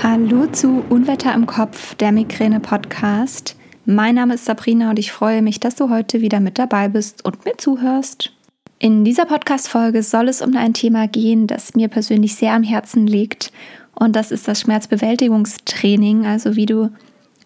Hallo 0.00 0.46
zu 0.46 0.84
Unwetter 0.90 1.34
im 1.34 1.46
Kopf, 1.46 1.96
der 1.96 2.12
Migräne-Podcast. 2.12 3.56
Mein 3.84 4.14
Name 4.14 4.34
ist 4.34 4.44
Sabrina 4.44 4.90
und 4.90 4.98
ich 5.00 5.10
freue 5.10 5.42
mich, 5.42 5.58
dass 5.58 5.74
du 5.74 5.90
heute 5.90 6.20
wieder 6.20 6.38
mit 6.38 6.56
dabei 6.56 6.88
bist 6.88 7.24
und 7.24 7.44
mir 7.44 7.56
zuhörst. 7.56 8.32
In 8.78 9.04
dieser 9.04 9.24
Podcast-Folge 9.24 10.04
soll 10.04 10.28
es 10.28 10.40
um 10.40 10.56
ein 10.56 10.72
Thema 10.72 11.08
gehen, 11.08 11.48
das 11.48 11.74
mir 11.74 11.88
persönlich 11.88 12.36
sehr 12.36 12.52
am 12.52 12.62
Herzen 12.62 13.08
liegt. 13.08 13.50
Und 13.92 14.14
das 14.14 14.30
ist 14.30 14.46
das 14.46 14.60
Schmerzbewältigungstraining, 14.60 16.26
also 16.26 16.54
wie 16.54 16.66
du 16.66 16.92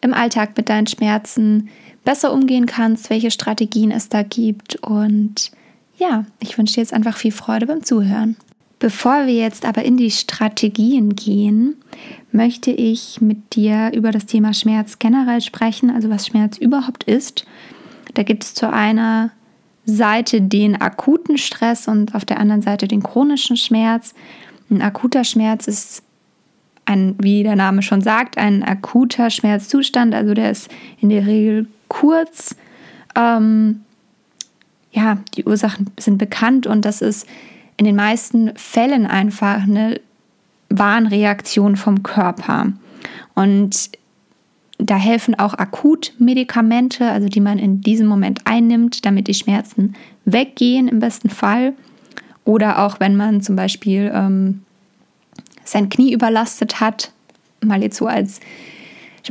im 0.02 0.12
Alltag 0.12 0.54
mit 0.54 0.68
deinen 0.68 0.86
Schmerzen 0.86 1.70
besser 2.04 2.34
umgehen 2.34 2.66
kannst, 2.66 3.08
welche 3.08 3.30
Strategien 3.30 3.90
es 3.90 4.10
da 4.10 4.22
gibt. 4.22 4.76
Und 4.82 5.52
ja, 5.96 6.26
ich 6.38 6.58
wünsche 6.58 6.74
dir 6.74 6.82
jetzt 6.82 6.92
einfach 6.92 7.16
viel 7.16 7.32
Freude 7.32 7.66
beim 7.66 7.82
Zuhören. 7.82 8.36
Bevor 8.82 9.28
wir 9.28 9.34
jetzt 9.34 9.64
aber 9.64 9.84
in 9.84 9.96
die 9.96 10.10
Strategien 10.10 11.14
gehen, 11.14 11.76
möchte 12.32 12.72
ich 12.72 13.20
mit 13.20 13.54
dir 13.54 13.92
über 13.94 14.10
das 14.10 14.26
Thema 14.26 14.52
Schmerz 14.54 14.98
generell 14.98 15.40
sprechen, 15.40 15.88
also 15.88 16.10
was 16.10 16.26
Schmerz 16.26 16.58
überhaupt 16.58 17.04
ist. 17.04 17.46
Da 18.14 18.24
gibt 18.24 18.42
es 18.42 18.54
zu 18.54 18.68
einer 18.72 19.30
Seite 19.84 20.42
den 20.42 20.80
akuten 20.80 21.38
Stress 21.38 21.86
und 21.86 22.16
auf 22.16 22.24
der 22.24 22.40
anderen 22.40 22.60
Seite 22.60 22.88
den 22.88 23.04
chronischen 23.04 23.56
Schmerz. 23.56 24.14
Ein 24.68 24.82
akuter 24.82 25.22
Schmerz 25.22 25.68
ist 25.68 26.02
ein, 26.84 27.14
wie 27.20 27.44
der 27.44 27.54
Name 27.54 27.82
schon 27.82 28.00
sagt, 28.00 28.36
ein 28.36 28.64
akuter 28.64 29.30
Schmerzzustand, 29.30 30.12
also 30.12 30.34
der 30.34 30.50
ist 30.50 30.68
in 31.00 31.08
der 31.08 31.24
Regel 31.24 31.68
kurz. 31.86 32.56
Ähm, 33.14 33.82
ja, 34.90 35.18
die 35.36 35.44
Ursachen 35.44 35.86
sind 36.00 36.18
bekannt 36.18 36.66
und 36.66 36.84
das 36.84 37.00
ist 37.00 37.28
in 37.82 37.86
den 37.86 37.96
meisten 37.96 38.52
Fällen 38.54 39.08
einfach 39.08 39.64
eine 39.64 40.00
Warnreaktion 40.68 41.74
vom 41.74 42.04
Körper. 42.04 42.72
Und 43.34 43.90
da 44.78 44.94
helfen 44.94 45.36
auch 45.36 45.54
Akutmedikamente, 45.54 47.10
also 47.10 47.26
die 47.26 47.40
man 47.40 47.58
in 47.58 47.80
diesem 47.80 48.06
Moment 48.06 48.42
einnimmt, 48.44 49.04
damit 49.04 49.26
die 49.26 49.34
Schmerzen 49.34 49.96
weggehen 50.24 50.86
im 50.86 51.00
besten 51.00 51.28
Fall. 51.28 51.72
Oder 52.44 52.86
auch 52.86 53.00
wenn 53.00 53.16
man 53.16 53.42
zum 53.42 53.56
Beispiel 53.56 54.12
ähm, 54.14 54.62
sein 55.64 55.88
Knie 55.88 56.12
überlastet 56.12 56.78
hat, 56.78 57.10
mal 57.64 57.82
jetzt 57.82 57.96
so 57.96 58.06
als 58.06 58.38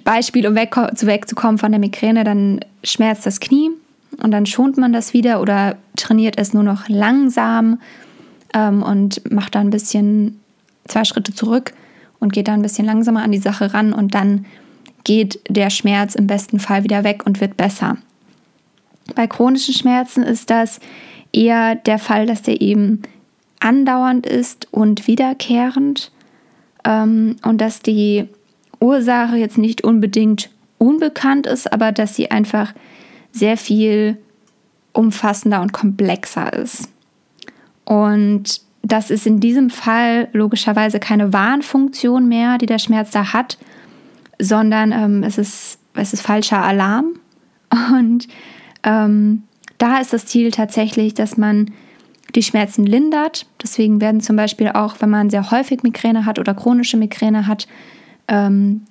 Beispiel, 0.04 0.46
um 0.46 0.56
weg, 0.56 0.76
wegzukommen 0.76 1.58
von 1.58 1.72
der 1.72 1.80
Migräne, 1.80 2.26
dann 2.26 2.60
schmerzt 2.84 3.26
das 3.26 3.40
Knie 3.40 3.70
und 4.22 4.32
dann 4.32 4.46
schont 4.46 4.78
man 4.78 4.92
das 4.92 5.14
wieder 5.14 5.42
oder 5.42 5.78
trainiert 5.96 6.38
es 6.38 6.54
nur 6.54 6.64
noch 6.64 6.90
langsam 6.90 7.80
ähm, 8.54 8.84
und 8.84 9.32
macht 9.32 9.56
da 9.56 9.60
ein 9.60 9.70
bisschen 9.70 10.40
zwei 10.88 11.04
Schritte 11.04 11.34
zurück 11.34 11.74
und 12.20 12.34
geht 12.34 12.48
da 12.48 12.54
ein 12.54 12.62
bisschen 12.62 12.86
langsamer 12.86 13.24
an 13.24 13.32
die 13.32 13.40
Sache 13.40 13.74
ran 13.74 13.94
und 13.94 14.14
dann 14.14 14.46
geht 15.04 15.40
der 15.50 15.70
Schmerz 15.70 16.16
im 16.16 16.28
besten 16.28 16.60
Fall 16.60 16.84
wieder 16.84 17.04
weg 17.04 17.24
und 17.26 17.42
wird 17.42 17.58
besser. 17.58 17.98
Bei 19.16 19.28
chronischen 19.28 19.74
Schmerzen 19.74 20.24
ist 20.24 20.50
das 20.50 20.80
eher 21.34 21.76
der 21.76 21.98
Fall, 21.98 22.26
dass 22.26 22.42
der 22.42 22.62
eben 22.62 23.02
andauernd 23.60 24.26
ist 24.26 24.68
und 24.72 25.08
wiederkehrend 25.08 26.12
ähm, 26.86 27.38
und 27.44 27.60
dass 27.60 27.82
die 27.82 28.28
Ursache 28.80 29.38
jetzt 29.38 29.58
nicht 29.58 29.84
unbedingt 29.84 30.50
unbekannt 30.78 31.46
ist, 31.46 31.72
aber 31.72 31.92
dass 31.92 32.16
sie 32.16 32.32
einfach 32.32 32.74
sehr 33.32 33.56
viel 33.56 34.18
umfassender 34.94 35.62
und 35.62 35.74
komplexer 35.74 36.52
ist. 36.54 36.90
Und 37.86 38.62
das 38.84 39.12
ist 39.12 39.28
in 39.28 39.40
diesem 39.40 39.70
Fall 39.70 40.28
logischerweise 40.34 41.00
keine 41.00 41.34
Warnfunktion 41.34 42.28
mehr, 42.28 42.58
die 42.58 42.66
der 42.66 42.80
Schmerz 42.80 43.12
da 43.12 43.34
hat, 43.34 43.58
sondern 44.40 44.92
ähm, 44.92 45.24
es, 45.24 45.38
ist, 45.38 45.80
es 45.94 46.14
ist 46.14 46.22
falscher 46.22 46.64
Alarm. 46.64 47.14
Und 47.94 48.28
ähm, 48.84 49.44
da 49.78 50.00
ist 50.00 50.14
das 50.14 50.26
Ziel 50.26 50.52
tatsächlich, 50.52 51.14
dass 51.14 51.38
man 51.38 51.72
die 52.36 52.44
Schmerzen 52.44 52.86
lindert. 52.86 53.46
Deswegen 53.62 54.02
werden 54.02 54.22
zum 54.22 54.36
Beispiel 54.36 54.70
auch, 54.70 54.96
wenn 55.00 55.10
man 55.10 55.30
sehr 55.30 55.52
häufig 55.52 55.84
Migräne 55.84 56.26
hat 56.26 56.40
oder 56.40 56.54
chronische 56.54 56.98
Migräne 56.98 57.48
hat, 57.48 57.68
ähm, 58.28 58.82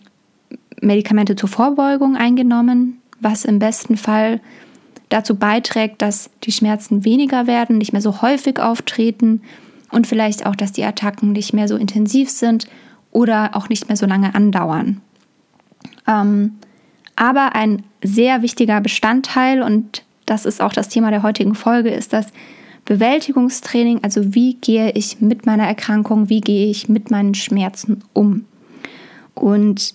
Medikamente 0.81 1.37
zur 1.37 1.49
Vorbeugung 1.49 2.17
eingenommen, 2.17 3.01
was 3.21 3.45
im 3.45 3.59
besten 3.59 3.97
Fall 3.97 4.41
dazu 5.11 5.35
beiträgt, 5.35 6.01
dass 6.01 6.31
die 6.45 6.53
Schmerzen 6.53 7.05
weniger 7.05 7.47
werden, 7.47 7.77
nicht 7.77 7.93
mehr 7.93 8.01
so 8.01 8.23
häufig 8.23 8.59
auftreten 8.59 9.43
und 9.91 10.07
vielleicht 10.07 10.47
auch, 10.47 10.57
dass 10.57 10.73
die 10.73 10.85
Attacken 10.85 11.33
nicht 11.33 11.53
mehr 11.53 11.69
so 11.69 11.77
intensiv 11.77 12.31
sind 12.31 12.67
oder 13.11 13.51
auch 13.55 13.69
nicht 13.69 13.89
mehr 13.89 13.97
so 13.97 14.07
lange 14.07 14.35
andauern. 14.35 15.03
Ähm, 16.07 16.57
aber 17.17 17.55
ein 17.55 17.83
sehr 18.03 18.43
wichtiger 18.43 18.81
Bestandteil, 18.81 19.63
und 19.63 20.05
das 20.27 20.47
ist 20.47 20.63
auch 20.63 20.73
das 20.73 20.89
Thema 20.89 21.11
der 21.11 21.23
heutigen 21.23 21.55
Folge, 21.55 21.91
ist 21.91 22.13
das 22.13 22.29
Bewältigungstraining. 22.85 24.03
Also 24.03 24.35
wie 24.35 24.55
gehe 24.55 24.93
ich 24.93 25.21
mit 25.21 25.45
meiner 25.45 25.67
Erkrankung, 25.67 26.29
wie 26.29 26.41
gehe 26.41 26.71
ich 26.71 26.89
mit 26.89 27.11
meinen 27.11 27.35
Schmerzen 27.35 28.03
um? 28.13 28.47
Und 29.35 29.95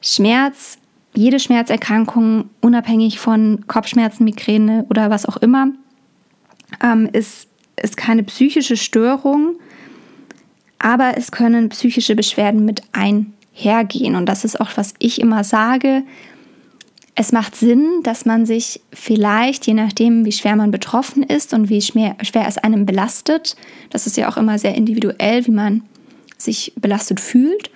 Schmerz 0.00 0.78
jede 1.14 1.38
Schmerzerkrankung, 1.38 2.50
unabhängig 2.60 3.18
von 3.18 3.64
Kopfschmerzen, 3.66 4.24
Migräne 4.24 4.84
oder 4.90 5.10
was 5.10 5.26
auch 5.26 5.36
immer, 5.36 5.68
ähm, 6.82 7.08
ist, 7.12 7.48
ist 7.80 7.96
keine 7.96 8.24
psychische 8.24 8.76
Störung, 8.76 9.56
aber 10.78 11.16
es 11.16 11.32
können 11.32 11.68
psychische 11.70 12.16
Beschwerden 12.16 12.64
mit 12.64 12.82
einhergehen. 12.92 14.16
Und 14.16 14.26
das 14.26 14.44
ist 14.44 14.60
auch, 14.60 14.70
was 14.74 14.94
ich 14.98 15.20
immer 15.20 15.44
sage. 15.44 16.02
Es 17.14 17.30
macht 17.30 17.54
Sinn, 17.54 18.00
dass 18.02 18.26
man 18.26 18.44
sich 18.44 18.80
vielleicht, 18.92 19.66
je 19.68 19.74
nachdem, 19.74 20.24
wie 20.24 20.32
schwer 20.32 20.56
man 20.56 20.72
betroffen 20.72 21.22
ist 21.22 21.54
und 21.54 21.70
wie 21.70 21.80
schwer, 21.80 22.16
schwer 22.22 22.46
es 22.48 22.58
einem 22.58 22.86
belastet, 22.86 23.56
das 23.90 24.08
ist 24.08 24.16
ja 24.16 24.28
auch 24.28 24.36
immer 24.36 24.58
sehr 24.58 24.74
individuell, 24.74 25.46
wie 25.46 25.52
man 25.52 25.82
sich 26.36 26.72
belastet 26.76 27.20
fühlt, 27.20 27.70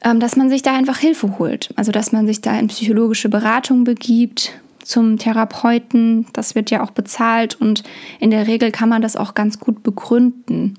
dass 0.00 0.36
man 0.36 0.48
sich 0.48 0.62
da 0.62 0.74
einfach 0.74 0.98
Hilfe 0.98 1.38
holt. 1.38 1.70
Also 1.76 1.92
dass 1.92 2.12
man 2.12 2.26
sich 2.26 2.40
da 2.40 2.58
in 2.58 2.68
psychologische 2.68 3.28
Beratung 3.28 3.84
begibt 3.84 4.52
zum 4.82 5.18
Therapeuten. 5.18 6.26
Das 6.32 6.54
wird 6.54 6.70
ja 6.70 6.82
auch 6.82 6.90
bezahlt 6.90 7.60
und 7.60 7.82
in 8.20 8.30
der 8.30 8.46
Regel 8.46 8.70
kann 8.70 8.88
man 8.88 9.02
das 9.02 9.16
auch 9.16 9.34
ganz 9.34 9.58
gut 9.58 9.82
begründen, 9.82 10.78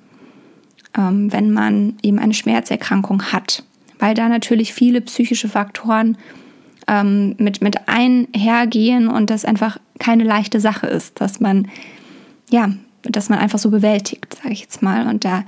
ähm, 0.98 1.32
wenn 1.32 1.52
man 1.52 1.96
eben 2.02 2.20
eine 2.20 2.34
Schmerzerkrankung 2.34 3.32
hat. 3.32 3.64
Weil 4.00 4.16
da 4.16 4.30
natürlich 4.30 4.74
viele 4.74 5.02
psychische 5.02 5.50
Faktoren 5.50 6.18
ähm, 6.88 7.36
mit, 7.38 7.62
mit 7.62 7.88
einhergehen 7.88 9.10
und 9.10 9.30
das 9.30 9.46
einfach 9.46 9.78
keine 10.00 10.24
leichte 10.24 10.60
Sache 10.60 10.88
ist, 10.88 11.22
dass 11.22 11.40
man, 11.40 11.68
ja, 12.50 12.72
dass 13.04 13.30
man 13.30 13.40
einfach 13.40 13.60
so 13.60 13.70
bewältigt, 13.70 14.38
sage 14.42 14.54
ich 14.54 14.62
jetzt 14.62 14.82
mal. 14.82 15.08
Und 15.08 15.24
da 15.26 15.44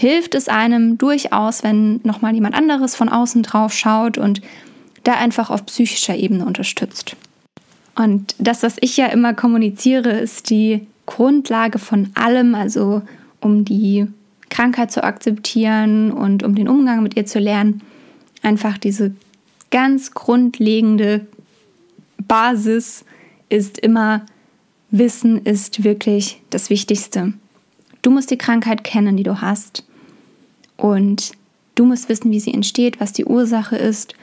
hilft 0.00 0.34
es 0.34 0.48
einem 0.48 0.96
durchaus, 0.96 1.62
wenn 1.62 2.00
nochmal 2.04 2.34
jemand 2.34 2.54
anderes 2.54 2.96
von 2.96 3.10
außen 3.10 3.42
drauf 3.42 3.74
schaut 3.74 4.16
und 4.16 4.40
da 5.04 5.12
einfach 5.12 5.50
auf 5.50 5.66
psychischer 5.66 6.16
Ebene 6.16 6.46
unterstützt. 6.46 7.16
Und 7.96 8.34
das, 8.38 8.62
was 8.62 8.76
ich 8.80 8.96
ja 8.96 9.08
immer 9.08 9.34
kommuniziere, 9.34 10.12
ist 10.12 10.48
die 10.48 10.86
Grundlage 11.04 11.78
von 11.78 12.08
allem, 12.14 12.54
also 12.54 13.02
um 13.40 13.66
die 13.66 14.06
Krankheit 14.48 14.90
zu 14.90 15.04
akzeptieren 15.04 16.12
und 16.12 16.44
um 16.44 16.54
den 16.54 16.68
Umgang 16.68 17.02
mit 17.02 17.14
ihr 17.14 17.26
zu 17.26 17.38
lernen. 17.38 17.82
Einfach 18.40 18.78
diese 18.78 19.12
ganz 19.70 20.12
grundlegende 20.12 21.26
Basis 22.26 23.04
ist 23.50 23.78
immer, 23.78 24.24
Wissen 24.90 25.44
ist 25.44 25.84
wirklich 25.84 26.40
das 26.48 26.70
Wichtigste. 26.70 27.34
Du 28.00 28.10
musst 28.10 28.30
die 28.30 28.38
Krankheit 28.38 28.82
kennen, 28.82 29.18
die 29.18 29.24
du 29.24 29.42
hast. 29.42 29.84
Und 30.80 31.32
du 31.74 31.84
musst 31.84 32.08
wissen, 32.08 32.30
wie 32.30 32.40
sie 32.40 32.54
entsteht, 32.54 33.00
was 33.00 33.12
die 33.12 33.24
Ursache 33.24 33.76
ist 33.76 34.14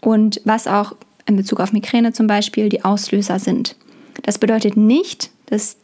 und 0.00 0.40
was 0.44 0.66
auch 0.66 0.94
in 1.26 1.36
Bezug 1.36 1.60
auf 1.60 1.72
Migräne 1.72 2.12
zum 2.12 2.26
Beispiel 2.26 2.68
die 2.68 2.84
Auslöser 2.84 3.38
sind. 3.38 3.76
Das 4.22 4.38
bedeutet 4.38 4.76
nicht, 4.76 5.30
dass 5.46 5.76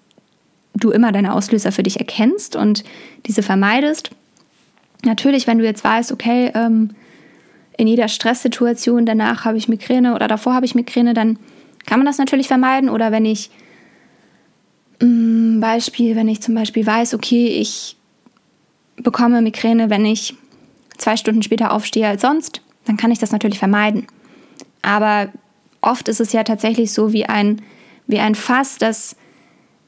du 0.75 0.91
immer 0.91 1.12
deine 1.12 1.35
Auslöser 1.35 1.73
für 1.73 1.82
dich 1.82 1.99
erkennst 1.99 2.56
und 2.56 2.85
diese 3.26 3.43
vermeidest. 3.43 4.11
Natürlich, 5.05 5.47
wenn 5.47 5.59
du 5.59 5.65
jetzt 5.65 5.85
weißt, 5.85 6.12
okay, 6.12 6.50
ähm, 6.55 6.91
in 7.76 7.87
jeder 7.87 8.09
Stresssituation 8.09 9.06
danach 9.06 9.44
habe 9.44 9.59
ich 9.59 9.69
Migräne 9.69 10.15
oder 10.15 10.26
davor 10.29 10.55
habe 10.55 10.67
ich 10.67 10.75
Migräne, 10.75 11.15
dann 11.15 11.38
kann 11.87 12.00
man 12.00 12.06
das 12.06 12.19
natürlich 12.19 12.49
vermeiden. 12.49 12.91
Oder 12.91 13.12
wenn 13.12 13.25
ich 13.25 13.50
Mm, 15.00 15.61
Beispiel, 15.61 16.17
wenn 16.17 16.29
ich 16.29 16.41
zum 16.41 16.55
Beispiel 16.55 16.85
weiß, 16.85 17.15
okay, 17.15 17.47
ich 17.47 17.97
bekomme 19.03 19.43
Migräne, 19.43 19.91
wenn 19.91 20.05
ich 20.05 20.35
zwei 20.97 21.17
Stunden 21.17 21.43
später 21.43 21.73
aufstehe 21.73 22.09
als 22.09 22.23
sonst, 22.23 22.62
dann 22.85 22.97
kann 22.97 23.11
ich 23.11 23.19
das 23.19 23.33
natürlich 23.33 23.59
vermeiden. 23.59 24.06
Aber 24.83 25.29
oft 25.81 26.09
ist 26.09 26.21
es 26.21 26.33
ja 26.33 26.45
tatsächlich 26.45 26.93
so 26.93 27.12
wie 27.12 27.27
ein, 27.27 27.62
wie 28.06 28.19
ein 28.19 28.35
Fass, 28.35 28.79
das 28.79 29.17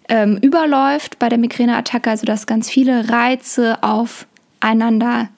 ähm, 0.08 0.38
überläuft 0.42 1.18
bei 1.18 1.28
der 1.28 1.38
Migräneattacke, 1.38 2.10
also 2.10 2.26
dass 2.26 2.46
ganz 2.46 2.68
viele 2.68 3.08
Reize 3.08 3.82
aufeinander 3.82 5.28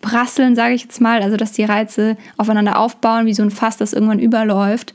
prasseln, 0.00 0.54
sage 0.54 0.74
ich 0.74 0.82
jetzt 0.82 1.00
mal, 1.00 1.22
also 1.22 1.36
dass 1.36 1.52
die 1.52 1.64
Reize 1.64 2.16
aufeinander 2.36 2.78
aufbauen, 2.78 3.26
wie 3.26 3.34
so 3.34 3.42
ein 3.42 3.50
Fass, 3.50 3.76
das 3.76 3.92
irgendwann 3.92 4.18
überläuft. 4.18 4.94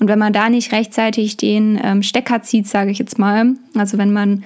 Und 0.00 0.08
wenn 0.08 0.18
man 0.18 0.32
da 0.32 0.48
nicht 0.48 0.72
rechtzeitig 0.72 1.36
den 1.36 1.78
ähm, 1.82 2.02
Stecker 2.02 2.42
zieht, 2.42 2.66
sage 2.66 2.90
ich 2.90 2.98
jetzt 2.98 3.18
mal, 3.18 3.54
also 3.74 3.98
wenn 3.98 4.12
man 4.12 4.44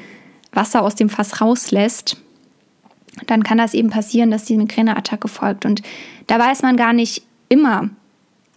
Wasser 0.57 0.83
aus 0.83 0.95
dem 0.95 1.09
Fass 1.09 1.41
rauslässt, 1.41 2.17
dann 3.27 3.45
kann 3.45 3.59
das 3.59 3.75
eben 3.75 3.91
passieren, 3.91 4.31
dass 4.31 4.45
die 4.45 4.57
Migräneattacke 4.57 5.29
folgt. 5.29 5.65
Und 5.65 5.83
da 6.27 6.39
weiß 6.39 6.63
man 6.63 6.77
gar 6.77 6.93
nicht 6.93 7.23
immer, 7.49 7.91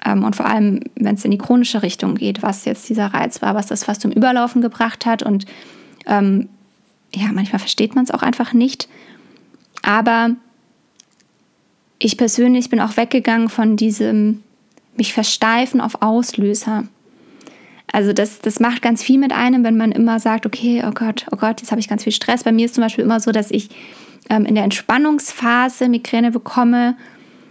ähm, 0.06 0.24
und 0.24 0.36
vor 0.36 0.46
allem, 0.46 0.82
wenn 0.96 1.16
es 1.16 1.26
in 1.26 1.32
die 1.32 1.38
chronische 1.38 1.84
Richtung 1.84 2.16
geht, 2.16 2.44
was 2.44 2.66
jetzt 2.66 2.88
dieser 2.90 3.08
Reiz 3.08 3.42
war, 3.42 3.56
was 3.56 3.68
das 3.68 3.84
fast 3.84 4.02
zum 4.02 4.12
Überlaufen 4.12 4.62
gebracht 4.62 5.06
hat. 5.06 5.24
Und 5.24 5.46
ähm, 6.06 6.50
ja, 7.14 7.28
manchmal 7.34 7.60
versteht 7.60 7.96
man 7.96 8.04
es 8.04 8.12
auch 8.12 8.22
einfach 8.22 8.54
nicht. 8.54 8.88
Aber 9.82 10.32
ich 12.00 12.18
persönlich 12.18 12.70
bin 12.70 12.80
auch 12.80 12.98
weggegangen 12.98 13.50
von 13.50 13.76
diesem 13.76 14.44
mich 14.96 15.14
versteifen 15.14 15.82
auf 15.82 16.02
Auslöser. 16.02 16.86
Also 17.92 18.14
das, 18.14 18.40
das 18.40 18.60
macht 18.60 18.82
ganz 18.82 19.02
viel 19.02 19.18
mit 19.18 19.32
einem, 19.32 19.64
wenn 19.64 19.78
man 19.78 19.92
immer 19.92 20.20
sagt, 20.20 20.46
okay, 20.46 20.84
oh 20.86 20.92
Gott, 20.92 21.26
oh 21.32 21.38
Gott, 21.38 21.62
jetzt 21.62 21.72
habe 21.72 21.80
ich 21.80 21.88
ganz 21.88 22.04
viel 22.04 22.12
Stress. 22.12 22.44
Bei 22.44 22.52
mir 22.52 22.66
ist 22.66 22.76
zum 22.76 22.84
Beispiel 22.84 23.04
immer 23.04 23.20
so, 23.20 23.32
dass 23.32 23.50
ich 23.50 23.70
ähm, 24.30 24.46
in 24.46 24.56
der 24.56 24.66
Entspannungsphase 24.66 25.88
Migräne 25.88 26.32
bekomme 26.32 26.98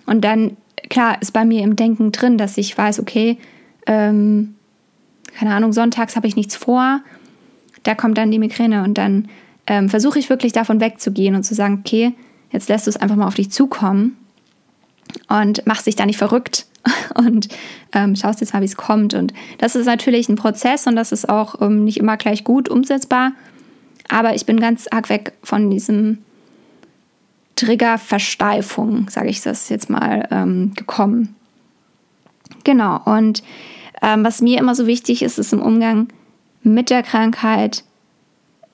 und 0.04 0.24
dann, 0.24 0.56
klar, 0.90 1.20
ist 1.20 1.32
bei 1.32 1.44
mir 1.44 1.62
im 1.62 1.74
Denken 1.74 2.12
drin, 2.12 2.38
dass 2.38 2.58
ich 2.58 2.76
weiß, 2.76 3.00
okay, 3.00 3.38
ähm, 3.86 4.54
keine 5.38 5.54
Ahnung, 5.54 5.72
sonntags 5.72 6.16
habe 6.16 6.26
ich 6.26 6.36
nichts 6.36 6.54
vor, 6.54 7.00
da 7.82 7.94
kommt 7.94 8.18
dann 8.18 8.30
die 8.30 8.38
Migräne 8.38 8.82
und 8.84 8.98
dann 8.98 9.28
ähm, 9.66 9.88
versuche 9.88 10.18
ich 10.18 10.28
wirklich 10.30 10.52
davon 10.52 10.80
wegzugehen 10.80 11.34
und 11.34 11.44
zu 11.44 11.54
sagen, 11.54 11.82
okay, 11.84 12.12
jetzt 12.52 12.68
lässt 12.68 12.86
du 12.86 12.90
es 12.90 12.96
einfach 12.96 13.16
mal 13.16 13.26
auf 13.26 13.34
dich 13.34 13.50
zukommen 13.50 14.16
und 15.28 15.66
machst 15.66 15.86
dich 15.86 15.96
da 15.96 16.06
nicht 16.06 16.18
verrückt 16.18 16.66
und 17.14 17.48
ähm, 17.92 18.16
schaust 18.16 18.40
jetzt 18.40 18.52
mal, 18.52 18.60
wie 18.60 18.66
es 18.66 18.76
kommt. 18.76 19.14
Und 19.14 19.32
das 19.58 19.76
ist 19.76 19.86
natürlich 19.86 20.28
ein 20.28 20.36
Prozess 20.36 20.86
und 20.86 20.96
das 20.96 21.12
ist 21.12 21.28
auch 21.28 21.60
ähm, 21.60 21.84
nicht 21.84 21.98
immer 21.98 22.16
gleich 22.16 22.44
gut 22.44 22.68
umsetzbar. 22.68 23.32
Aber 24.08 24.34
ich 24.34 24.46
bin 24.46 24.60
ganz 24.60 24.86
arg 24.90 25.08
weg 25.08 25.32
von 25.42 25.70
diesem 25.70 26.18
Triggerversteifung, 27.56 29.08
sage 29.08 29.28
ich 29.28 29.40
das 29.40 29.68
jetzt 29.68 29.90
mal, 29.90 30.28
ähm, 30.30 30.72
gekommen. 30.76 31.34
Genau. 32.64 33.00
Und 33.04 33.42
ähm, 34.02 34.24
was 34.24 34.42
mir 34.42 34.58
immer 34.58 34.74
so 34.74 34.86
wichtig 34.86 35.22
ist, 35.22 35.38
ist 35.38 35.52
im 35.52 35.62
Umgang 35.62 36.08
mit 36.62 36.90
der 36.90 37.02
Krankheit 37.02 37.84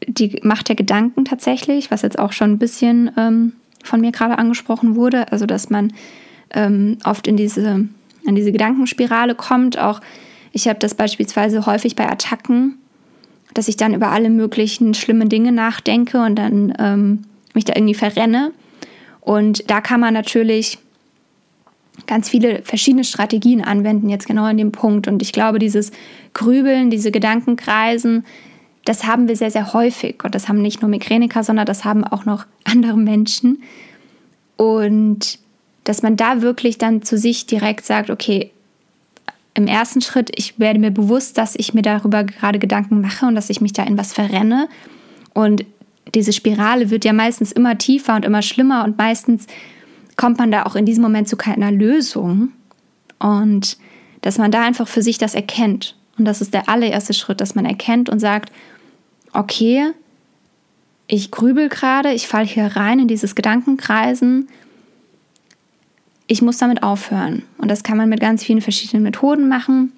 die 0.06 0.40
Macht 0.42 0.68
der 0.68 0.76
Gedanken 0.76 1.24
tatsächlich, 1.24 1.90
was 1.90 2.02
jetzt 2.02 2.18
auch 2.18 2.32
schon 2.32 2.52
ein 2.52 2.58
bisschen 2.58 3.12
ähm, 3.16 3.52
von 3.82 4.00
mir 4.00 4.12
gerade 4.12 4.38
angesprochen 4.38 4.96
wurde. 4.96 5.30
Also, 5.32 5.46
dass 5.46 5.70
man 5.70 5.92
ähm, 6.54 6.98
oft 7.04 7.26
in 7.26 7.36
diese, 7.36 7.88
in 8.24 8.34
diese 8.34 8.52
Gedankenspirale 8.52 9.34
kommt. 9.34 9.78
Auch 9.78 10.00
ich 10.52 10.68
habe 10.68 10.78
das 10.78 10.94
beispielsweise 10.94 11.66
häufig 11.66 11.96
bei 11.96 12.08
Attacken, 12.08 12.78
dass 13.54 13.68
ich 13.68 13.76
dann 13.76 13.94
über 13.94 14.10
alle 14.10 14.30
möglichen 14.30 14.94
schlimmen 14.94 15.28
Dinge 15.28 15.52
nachdenke 15.52 16.22
und 16.22 16.36
dann 16.36 16.74
ähm, 16.78 17.24
mich 17.54 17.64
da 17.64 17.74
irgendwie 17.74 17.94
verrenne. 17.94 18.52
Und 19.20 19.70
da 19.70 19.80
kann 19.80 20.00
man 20.00 20.14
natürlich 20.14 20.78
ganz 22.06 22.28
viele 22.28 22.62
verschiedene 22.62 23.04
Strategien 23.04 23.62
anwenden, 23.62 24.08
jetzt 24.08 24.26
genau 24.26 24.44
an 24.44 24.56
dem 24.56 24.72
Punkt. 24.72 25.06
Und 25.06 25.22
ich 25.22 25.32
glaube, 25.32 25.58
dieses 25.58 25.92
Grübeln, 26.34 26.90
diese 26.90 27.10
Gedankenkreisen, 27.10 28.24
das 28.84 29.04
haben 29.04 29.28
wir 29.28 29.36
sehr, 29.36 29.50
sehr 29.50 29.72
häufig. 29.72 30.24
Und 30.24 30.34
das 30.34 30.48
haben 30.48 30.60
nicht 30.60 30.82
nur 30.82 30.90
Migräniker, 30.90 31.44
sondern 31.44 31.66
das 31.66 31.84
haben 31.84 32.04
auch 32.04 32.24
noch 32.24 32.46
andere 32.64 32.96
Menschen. 32.96 33.62
Und 34.56 35.38
dass 35.84 36.02
man 36.02 36.16
da 36.16 36.42
wirklich 36.42 36.78
dann 36.78 37.02
zu 37.02 37.18
sich 37.18 37.46
direkt 37.46 37.84
sagt, 37.84 38.10
okay, 38.10 38.52
im 39.54 39.66
ersten 39.66 40.00
Schritt, 40.00 40.30
ich 40.34 40.58
werde 40.58 40.78
mir 40.78 40.90
bewusst, 40.90 41.36
dass 41.36 41.56
ich 41.56 41.74
mir 41.74 41.82
darüber 41.82 42.24
gerade 42.24 42.58
Gedanken 42.58 43.00
mache 43.00 43.26
und 43.26 43.34
dass 43.34 43.50
ich 43.50 43.60
mich 43.60 43.72
da 43.72 43.82
in 43.82 43.98
was 43.98 44.12
verrenne. 44.12 44.68
Und 45.34 45.64
diese 46.14 46.32
Spirale 46.32 46.90
wird 46.90 47.04
ja 47.04 47.12
meistens 47.12 47.52
immer 47.52 47.76
tiefer 47.76 48.16
und 48.16 48.24
immer 48.24 48.42
schlimmer 48.42 48.84
und 48.84 48.96
meistens 48.96 49.46
kommt 50.16 50.38
man 50.38 50.50
da 50.50 50.64
auch 50.64 50.76
in 50.76 50.86
diesem 50.86 51.02
Moment 51.02 51.28
zu 51.28 51.36
keiner 51.36 51.70
Lösung. 51.70 52.52
Und 53.18 53.76
dass 54.22 54.38
man 54.38 54.50
da 54.50 54.62
einfach 54.62 54.88
für 54.88 55.02
sich 55.02 55.18
das 55.18 55.34
erkennt. 55.34 55.96
Und 56.18 56.24
das 56.24 56.40
ist 56.40 56.54
der 56.54 56.68
allererste 56.68 57.14
Schritt, 57.14 57.40
dass 57.40 57.54
man 57.54 57.64
erkennt 57.64 58.08
und 58.08 58.18
sagt, 58.18 58.52
okay, 59.32 59.92
ich 61.06 61.30
grübel 61.30 61.68
gerade, 61.68 62.12
ich 62.12 62.26
falle 62.26 62.46
hier 62.46 62.66
rein 62.76 62.98
in 62.98 63.08
dieses 63.08 63.34
Gedankenkreisen. 63.34 64.48
Ich 66.26 66.42
muss 66.42 66.58
damit 66.58 66.82
aufhören. 66.82 67.42
Und 67.58 67.70
das 67.70 67.82
kann 67.82 67.96
man 67.96 68.08
mit 68.08 68.20
ganz 68.20 68.44
vielen 68.44 68.60
verschiedenen 68.60 69.02
Methoden 69.02 69.48
machen. 69.48 69.92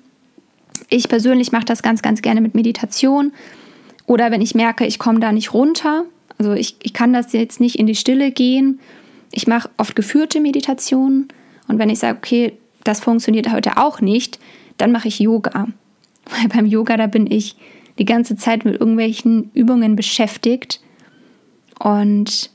Ich 0.89 1.09
persönlich 1.09 1.53
mache 1.53 1.65
das 1.65 1.83
ganz, 1.83 2.03
ganz 2.03 2.23
gerne 2.23 2.41
mit 2.41 2.55
Meditation 2.55 3.33
oder 4.07 4.31
wenn 4.31 4.43
ich 4.43 4.55
merke, 4.55 4.87
ich 4.87 4.99
komme 4.99 5.21
da 5.21 5.33
nicht 5.33 5.55
runter, 5.55 6.05
also 6.39 6.53
ich, 6.53 6.77
ich 6.83 6.93
kann 6.93 7.13
das 7.13 7.33
jetzt 7.33 7.61
nicht 7.61 7.79
in 7.79 7.87
die 7.87 7.95
Stille 7.95 8.33
gehen. 8.33 8.81
Ich 9.33 9.47
mache 9.47 9.71
oft 9.77 9.97
geführte 9.97 10.41
Meditationen 10.41 11.29
und 11.69 11.79
wenn 11.79 11.91
ich 11.91 12.01
sage, 12.01 12.19
okay, 12.19 12.53
das 12.83 13.01
funktioniert 13.01 13.51
heute 13.53 13.77
auch 13.77 14.01
nicht, 14.01 14.39
dann 14.77 14.93
mache 14.93 15.09
ich 15.09 15.21
Yoga. 15.21 15.69
Weil 16.31 16.49
beim 16.49 16.67
Yoga, 16.67 16.97
da 16.97 17.06
bin 17.06 17.31
ich 17.31 17.56
die 17.99 18.05
ganze 18.05 18.37
Zeit 18.37 18.65
mit 18.65 18.81
irgendwelchen 18.81 19.50
Übungen 19.55 19.97
beschäftigt 19.97 20.81
und 21.79 22.50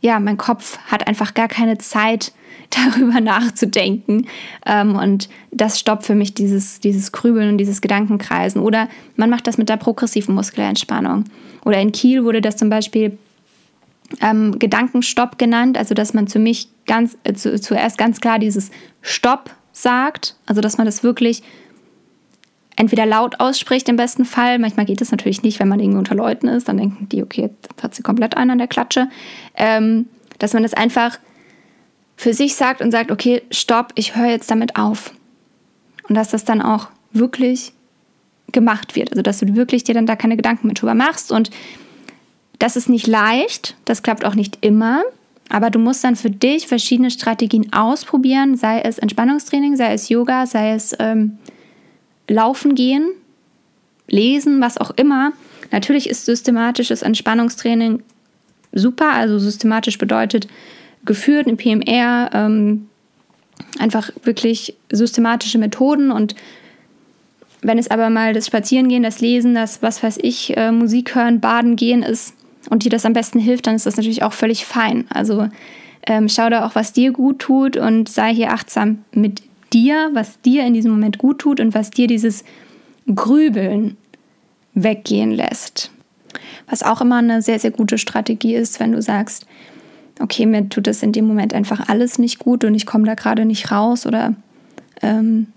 ja, 0.00 0.20
mein 0.20 0.36
Kopf 0.36 0.78
hat 0.86 1.08
einfach 1.08 1.34
gar 1.34 1.48
keine 1.48 1.78
Zeit, 1.78 2.32
darüber 2.70 3.20
nachzudenken. 3.20 4.26
Ähm, 4.64 4.96
und 4.96 5.28
das 5.50 5.78
stoppt 5.78 6.04
für 6.04 6.14
mich 6.14 6.34
dieses, 6.34 6.80
dieses 6.80 7.12
Grübeln 7.12 7.50
und 7.50 7.58
dieses 7.58 7.80
Gedankenkreisen. 7.80 8.60
Oder 8.60 8.88
man 9.16 9.30
macht 9.30 9.46
das 9.46 9.58
mit 9.58 9.68
der 9.68 9.76
progressiven 9.76 10.34
Muskelentspannung. 10.34 11.24
Oder 11.64 11.80
in 11.80 11.92
Kiel 11.92 12.24
wurde 12.24 12.40
das 12.40 12.56
zum 12.56 12.68
Beispiel 12.68 13.18
ähm, 14.20 14.58
Gedankenstopp 14.58 15.38
genannt, 15.38 15.78
also 15.78 15.94
dass 15.94 16.14
man 16.14 16.26
zu 16.26 16.38
mich 16.38 16.68
ganz, 16.86 17.16
äh, 17.24 17.34
zu, 17.34 17.60
zuerst 17.60 17.98
ganz 17.98 18.20
klar 18.20 18.38
dieses 18.38 18.70
Stopp 19.00 19.50
sagt, 19.72 20.36
also 20.46 20.60
dass 20.60 20.78
man 20.78 20.86
das 20.86 21.02
wirklich 21.02 21.42
entweder 22.76 23.06
laut 23.06 23.40
ausspricht 23.40 23.88
im 23.88 23.96
besten 23.96 24.24
Fall, 24.24 24.58
manchmal 24.58 24.86
geht 24.86 25.00
es 25.00 25.10
natürlich 25.10 25.42
nicht, 25.42 25.58
wenn 25.58 25.68
man 25.68 25.80
irgendwie 25.80 25.98
unter 25.98 26.14
Leuten 26.14 26.46
ist, 26.46 26.68
dann 26.68 26.76
denken 26.76 27.08
die, 27.08 27.22
okay, 27.22 27.42
jetzt 27.42 27.82
hat 27.82 27.94
sie 27.94 28.02
komplett 28.02 28.36
einen 28.36 28.52
an 28.52 28.58
der 28.58 28.68
Klatsche, 28.68 29.08
ähm, 29.54 30.06
dass 30.38 30.52
man 30.52 30.62
das 30.62 30.74
einfach 30.74 31.18
für 32.16 32.34
sich 32.34 32.54
sagt 32.54 32.80
und 32.80 32.90
sagt, 32.90 33.10
okay, 33.10 33.42
stopp, 33.50 33.92
ich 33.94 34.16
höre 34.16 34.28
jetzt 34.28 34.50
damit 34.50 34.76
auf. 34.76 35.12
Und 36.08 36.14
dass 36.14 36.28
das 36.28 36.44
dann 36.44 36.62
auch 36.62 36.88
wirklich 37.12 37.72
gemacht 38.52 38.94
wird. 38.94 39.10
Also 39.10 39.22
dass 39.22 39.38
du 39.38 39.54
wirklich 39.54 39.84
dir 39.84 39.94
dann 39.94 40.06
da 40.06 40.16
keine 40.16 40.36
Gedanken 40.36 40.66
mehr 40.66 40.74
drüber 40.74 40.94
machst. 40.94 41.32
Und 41.32 41.50
das 42.58 42.76
ist 42.76 42.88
nicht 42.88 43.06
leicht, 43.06 43.76
das 43.84 44.02
klappt 44.02 44.24
auch 44.24 44.34
nicht 44.34 44.58
immer. 44.60 45.02
Aber 45.48 45.70
du 45.70 45.78
musst 45.78 46.02
dann 46.02 46.16
für 46.16 46.30
dich 46.30 46.66
verschiedene 46.66 47.10
Strategien 47.10 47.72
ausprobieren, 47.72 48.56
sei 48.56 48.80
es 48.80 48.98
Entspannungstraining, 48.98 49.76
sei 49.76 49.92
es 49.92 50.08
Yoga, 50.08 50.46
sei 50.46 50.72
es 50.72 50.94
ähm, 50.98 51.38
Laufen 52.28 52.74
gehen, 52.74 53.10
Lesen, 54.08 54.60
was 54.60 54.78
auch 54.78 54.90
immer. 54.92 55.32
Natürlich 55.72 56.08
ist 56.08 56.24
systematisches 56.24 57.02
Entspannungstraining 57.02 58.02
super. 58.72 59.12
Also 59.12 59.38
systematisch 59.38 59.98
bedeutet, 59.98 60.48
geführt, 61.04 61.46
eine 61.46 61.56
PMR, 61.56 62.30
ähm, 62.32 62.88
einfach 63.78 64.10
wirklich 64.24 64.74
systematische 64.90 65.58
Methoden 65.58 66.10
und 66.10 66.34
wenn 67.62 67.78
es 67.78 67.90
aber 67.90 68.10
mal 68.10 68.32
das 68.32 68.46
Spazierengehen, 68.46 69.02
das 69.02 69.20
Lesen, 69.20 69.54
das, 69.54 69.82
was 69.82 70.02
weiß 70.02 70.18
ich, 70.22 70.56
äh, 70.56 70.70
Musik 70.70 71.14
hören, 71.14 71.40
Baden 71.40 71.74
gehen 71.74 72.02
ist 72.02 72.34
und 72.70 72.84
dir 72.84 72.90
das 72.90 73.04
am 73.06 73.12
besten 73.12 73.38
hilft, 73.38 73.66
dann 73.66 73.74
ist 73.74 73.86
das 73.86 73.96
natürlich 73.96 74.22
auch 74.22 74.32
völlig 74.32 74.66
fein. 74.66 75.06
Also 75.08 75.48
ähm, 76.06 76.28
schau 76.28 76.48
da 76.48 76.66
auch, 76.66 76.74
was 76.74 76.92
dir 76.92 77.12
gut 77.12 77.40
tut 77.40 77.76
und 77.76 78.08
sei 78.08 78.32
hier 78.34 78.52
achtsam 78.52 79.04
mit 79.12 79.42
dir, 79.72 80.10
was 80.12 80.40
dir 80.40 80.64
in 80.64 80.74
diesem 80.74 80.92
Moment 80.92 81.18
gut 81.18 81.38
tut 81.38 81.60
und 81.60 81.74
was 81.74 81.90
dir 81.90 82.06
dieses 82.06 82.44
Grübeln 83.12 83.96
weggehen 84.74 85.32
lässt. 85.32 85.90
Was 86.68 86.82
auch 86.82 87.00
immer 87.00 87.16
eine 87.16 87.42
sehr, 87.42 87.58
sehr 87.58 87.70
gute 87.70 87.98
Strategie 87.98 88.54
ist, 88.54 88.80
wenn 88.80 88.92
du 88.92 89.00
sagst, 89.00 89.46
okay, 90.20 90.46
mir 90.46 90.68
tut 90.68 90.86
das 90.86 91.02
in 91.02 91.12
dem 91.12 91.26
Moment 91.26 91.54
einfach 91.54 91.88
alles 91.88 92.18
nicht 92.18 92.38
gut 92.38 92.64
und 92.64 92.74
ich 92.74 92.86
komme 92.86 93.04
da 93.04 93.14
gerade 93.14 93.44
nicht 93.44 93.70
raus 93.70 94.06
oder 94.06 94.34
ähm, 95.02 95.48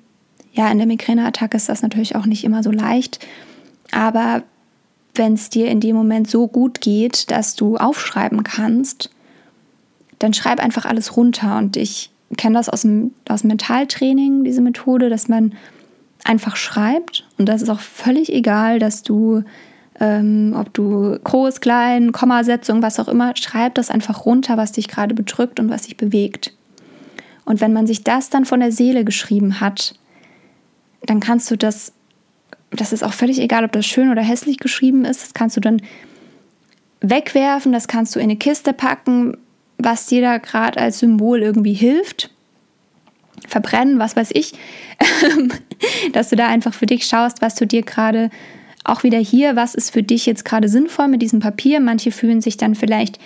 ja, 0.53 0.69
in 0.71 0.77
der 0.77 0.87
Migräneattacke 0.87 1.55
ist 1.55 1.69
das 1.69 1.81
natürlich 1.81 2.15
auch 2.15 2.25
nicht 2.25 2.43
immer 2.43 2.63
so 2.63 2.71
leicht, 2.71 3.25
aber 3.91 4.43
wenn 5.15 5.33
es 5.33 5.49
dir 5.49 5.67
in 5.67 5.79
dem 5.79 5.95
Moment 5.95 6.29
so 6.29 6.47
gut 6.47 6.81
geht, 6.81 7.31
dass 7.31 7.55
du 7.55 7.77
aufschreiben 7.77 8.43
kannst, 8.43 9.09
dann 10.19 10.33
schreib 10.33 10.59
einfach 10.59 10.85
alles 10.85 11.15
runter 11.15 11.57
und 11.57 11.77
ich 11.77 12.11
kenne 12.37 12.55
das 12.55 12.69
aus 12.69 12.81
dem, 12.81 13.11
aus 13.27 13.41
dem 13.41 13.49
Mentaltraining, 13.49 14.43
diese 14.43 14.61
Methode, 14.61 15.09
dass 15.09 15.27
man 15.27 15.53
einfach 16.23 16.55
schreibt 16.55 17.27
und 17.37 17.47
das 17.47 17.61
ist 17.61 17.69
auch 17.69 17.79
völlig 17.79 18.31
egal, 18.33 18.79
dass 18.79 19.03
du 19.03 19.43
ähm, 19.99 20.55
ob 20.57 20.73
du 20.73 21.19
groß, 21.23 21.61
klein, 21.61 22.11
Kommasetzung, 22.11 22.81
was 22.81 22.99
auch 22.99 23.07
immer, 23.07 23.35
schreib 23.35 23.75
das 23.75 23.89
einfach 23.89 24.25
runter, 24.25 24.57
was 24.57 24.71
dich 24.71 24.87
gerade 24.87 25.13
bedrückt 25.13 25.59
und 25.59 25.69
was 25.69 25.83
dich 25.83 25.97
bewegt. 25.97 26.53
Und 27.45 27.61
wenn 27.61 27.73
man 27.73 27.87
sich 27.87 28.03
das 28.03 28.29
dann 28.29 28.45
von 28.45 28.59
der 28.59 28.71
Seele 28.71 29.03
geschrieben 29.03 29.59
hat, 29.59 29.95
dann 31.05 31.19
kannst 31.19 31.49
du 31.51 31.57
das, 31.57 31.93
das 32.71 32.93
ist 32.93 33.03
auch 33.03 33.13
völlig 33.13 33.39
egal, 33.39 33.65
ob 33.65 33.71
das 33.71 33.85
schön 33.85 34.09
oder 34.09 34.21
hässlich 34.21 34.57
geschrieben 34.57 35.05
ist, 35.05 35.21
das 35.21 35.33
kannst 35.33 35.57
du 35.57 35.61
dann 35.61 35.81
wegwerfen, 37.01 37.71
das 37.71 37.87
kannst 37.87 38.15
du 38.15 38.19
in 38.19 38.25
eine 38.25 38.37
Kiste 38.37 38.73
packen, 38.73 39.37
was 39.79 40.05
dir 40.05 40.21
da 40.21 40.37
gerade 40.37 40.79
als 40.79 40.99
Symbol 40.99 41.41
irgendwie 41.41 41.73
hilft. 41.73 42.29
Verbrennen, 43.47 43.97
was 43.97 44.15
weiß 44.15 44.29
ich, 44.33 44.53
dass 46.13 46.29
du 46.29 46.35
da 46.35 46.47
einfach 46.47 46.73
für 46.73 46.85
dich 46.85 47.05
schaust, 47.05 47.41
was 47.41 47.55
du 47.55 47.65
dir 47.65 47.81
gerade 47.81 48.29
auch 48.83 49.03
wieder 49.03 49.17
hier, 49.17 49.55
was 49.55 49.75
ist 49.75 49.91
für 49.91 50.03
dich 50.03 50.25
jetzt 50.25 50.45
gerade 50.45 50.69
sinnvoll 50.69 51.07
mit 51.07 51.21
diesem 51.21 51.39
Papier. 51.39 51.79
Manche 51.79 52.11
fühlen 52.11 52.41
sich 52.41 52.57
dann 52.57 52.75
vielleicht 52.75 53.19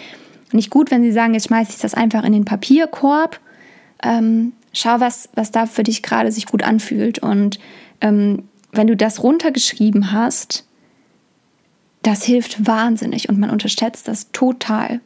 nicht 0.52 0.70
gut, 0.70 0.92
wenn 0.92 1.04
sie 1.04 1.12
sagen, 1.12 1.34
jetzt 1.34 1.48
schmeiße 1.48 1.72
ich 1.74 1.80
das 1.80 1.94
einfach 1.94 2.24
in 2.24 2.32
den 2.32 2.46
Papierkorb. 2.46 3.40
Ähm, 4.04 4.54
schau, 4.72 5.00
was, 5.00 5.30
was 5.34 5.52
da 5.52 5.66
für 5.66 5.84
dich 5.84 6.04
gerade 6.04 6.32
sich 6.32 6.46
gut 6.46 6.64
anfühlt. 6.64 7.20
Und 7.20 7.60
ähm, 8.02 8.44
wenn 8.72 8.88
du 8.88 8.96
das 8.96 9.24
runtergeschrieben 9.24 10.12
hast, 10.12 10.66
das 12.04 12.24
hilft 12.24 12.68
wahnsinnig 12.68 13.30
und 13.30 13.40
man 13.40 13.50
unterschätzt 13.50 14.08
das 14.08 14.32
total. 14.32 15.00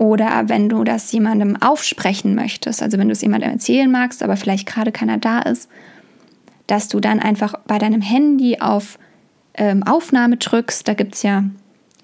Oder 0.00 0.48
wenn 0.48 0.70
du 0.70 0.82
das 0.82 1.12
jemandem 1.12 1.60
aufsprechen 1.60 2.34
möchtest, 2.34 2.82
also 2.82 2.96
wenn 2.96 3.08
du 3.08 3.12
es 3.12 3.20
jemandem 3.20 3.50
erzählen 3.50 3.90
magst, 3.90 4.22
aber 4.22 4.38
vielleicht 4.38 4.66
gerade 4.66 4.92
keiner 4.92 5.18
da 5.18 5.40
ist, 5.40 5.68
dass 6.66 6.88
du 6.88 7.00
dann 7.00 7.20
einfach 7.20 7.52
bei 7.66 7.76
deinem 7.76 8.00
Handy 8.00 8.60
auf 8.60 8.98
ähm, 9.52 9.82
Aufnahme 9.82 10.38
drückst. 10.38 10.88
Da 10.88 10.94
gibt 10.94 11.16
es 11.16 11.22
ja 11.22 11.44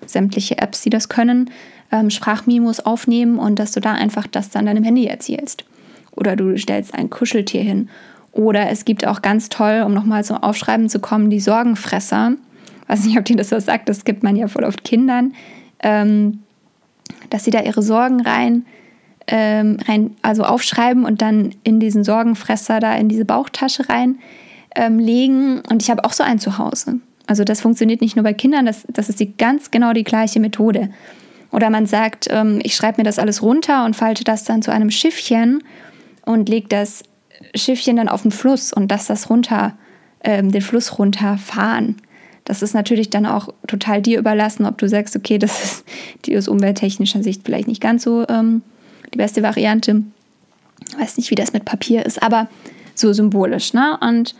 sämtliche 0.04 0.58
Apps, 0.58 0.82
die 0.82 0.90
das 0.90 1.08
können, 1.08 1.50
ähm, 1.90 2.10
Sprachmemos 2.10 2.80
aufnehmen 2.80 3.38
und 3.38 3.58
dass 3.58 3.72
du 3.72 3.80
da 3.80 3.92
einfach 3.92 4.26
das 4.26 4.50
dann 4.50 4.66
deinem 4.66 4.84
Handy 4.84 5.06
erzählst. 5.06 5.64
Oder 6.10 6.36
du 6.36 6.58
stellst 6.58 6.92
ein 6.92 7.08
Kuscheltier 7.08 7.62
hin. 7.62 7.88
Oder 8.30 8.68
es 8.68 8.84
gibt 8.84 9.06
auch 9.06 9.22
ganz 9.22 9.48
toll, 9.48 9.82
um 9.86 9.94
nochmal 9.94 10.22
zum 10.22 10.36
Aufschreiben 10.36 10.90
zu 10.90 11.00
kommen, 11.00 11.30
die 11.30 11.40
Sorgenfresser. 11.40 12.32
Ich 12.82 12.88
weiß 12.90 13.04
nicht, 13.06 13.18
ob 13.18 13.24
dir 13.24 13.36
das 13.36 13.52
was 13.52 13.64
sagt, 13.64 13.88
das 13.88 14.04
gibt 14.04 14.22
man 14.22 14.36
ja 14.36 14.48
voll 14.48 14.64
oft 14.64 14.84
Kindern, 14.84 15.32
ähm, 15.82 16.42
dass 17.30 17.44
sie 17.44 17.50
da 17.50 17.62
ihre 17.62 17.82
Sorgen 17.82 18.20
rein, 18.20 18.66
ähm, 19.26 19.78
rein, 19.86 20.16
also 20.22 20.44
aufschreiben 20.44 21.04
und 21.04 21.22
dann 21.22 21.54
in 21.64 21.80
diesen 21.80 22.04
Sorgenfresser 22.04 22.80
da 22.80 22.94
in 22.94 23.08
diese 23.08 23.24
Bauchtasche 23.24 23.88
rein 23.88 24.18
ähm, 24.74 24.98
legen. 24.98 25.60
Und 25.70 25.82
ich 25.82 25.90
habe 25.90 26.04
auch 26.04 26.12
so 26.12 26.22
einen 26.22 26.38
zu 26.38 26.58
Hause. 26.58 27.00
Also 27.26 27.42
das 27.42 27.60
funktioniert 27.60 28.00
nicht 28.00 28.16
nur 28.16 28.22
bei 28.22 28.34
Kindern, 28.34 28.66
das, 28.66 28.86
das 28.92 29.08
ist 29.08 29.18
die 29.18 29.36
ganz 29.36 29.70
genau 29.70 29.92
die 29.92 30.04
gleiche 30.04 30.38
Methode. 30.38 30.90
Oder 31.50 31.70
man 31.70 31.86
sagt, 31.86 32.28
ähm, 32.30 32.60
ich 32.62 32.76
schreibe 32.76 33.00
mir 33.00 33.04
das 33.04 33.18
alles 33.18 33.42
runter 33.42 33.84
und 33.84 33.96
falte 33.96 34.24
das 34.24 34.44
dann 34.44 34.62
zu 34.62 34.70
einem 34.70 34.90
Schiffchen 34.90 35.62
und 36.24 36.48
lege 36.48 36.68
das 36.68 37.02
Schiffchen 37.54 37.96
dann 37.96 38.08
auf 38.08 38.22
den 38.22 38.30
Fluss 38.30 38.72
und 38.72 38.90
lasse 38.90 39.08
das 39.08 39.30
runter, 39.30 39.76
ähm, 40.22 40.52
den 40.52 40.62
Fluss 40.62 40.98
runterfahren. 40.98 41.96
Das 42.46 42.62
ist 42.62 42.74
natürlich 42.74 43.10
dann 43.10 43.26
auch 43.26 43.52
total 43.66 44.00
dir 44.00 44.18
überlassen, 44.18 44.64
ob 44.66 44.78
du 44.78 44.88
sagst, 44.88 45.16
okay, 45.16 45.36
das 45.36 45.62
ist 45.62 45.84
die 46.24 46.38
aus 46.38 46.48
umwelttechnischer 46.48 47.22
Sicht 47.22 47.42
vielleicht 47.44 47.68
nicht 47.68 47.82
ganz 47.82 48.04
so 48.04 48.26
ähm, 48.28 48.62
die 49.12 49.18
beste 49.18 49.42
Variante. 49.42 50.02
Ich 50.88 50.98
weiß 50.98 51.16
nicht, 51.18 51.30
wie 51.30 51.34
das 51.34 51.52
mit 51.52 51.64
Papier 51.64 52.06
ist, 52.06 52.22
aber 52.22 52.48
so 52.94 53.12
symbolisch. 53.12 53.74
Ne? 53.74 53.98
Und 54.00 54.34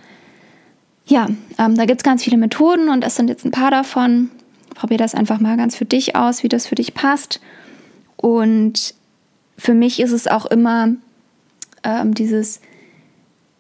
ja, 1.06 1.26
ähm, 1.58 1.75
da 1.75 1.84
gibt 1.84 2.00
es 2.00 2.04
ganz 2.04 2.22
viele 2.22 2.36
Methoden 2.36 2.88
und 2.88 3.04
es 3.04 3.16
sind 3.16 3.28
jetzt 3.28 3.44
ein 3.44 3.50
paar 3.50 3.70
davon. 3.70 4.30
Probier 4.75 4.98
das 4.98 5.14
einfach 5.14 5.40
mal 5.40 5.56
ganz 5.56 5.75
für 5.75 5.84
dich 5.84 6.14
aus, 6.14 6.42
wie 6.42 6.48
das 6.48 6.66
für 6.66 6.75
dich 6.76 6.94
passt. 6.94 7.40
Und 8.16 8.94
für 9.58 9.75
mich 9.75 9.98
ist 10.00 10.12
es 10.12 10.28
auch 10.28 10.46
immer 10.46 10.90
ähm, 11.82 12.14
dieses 12.14 12.60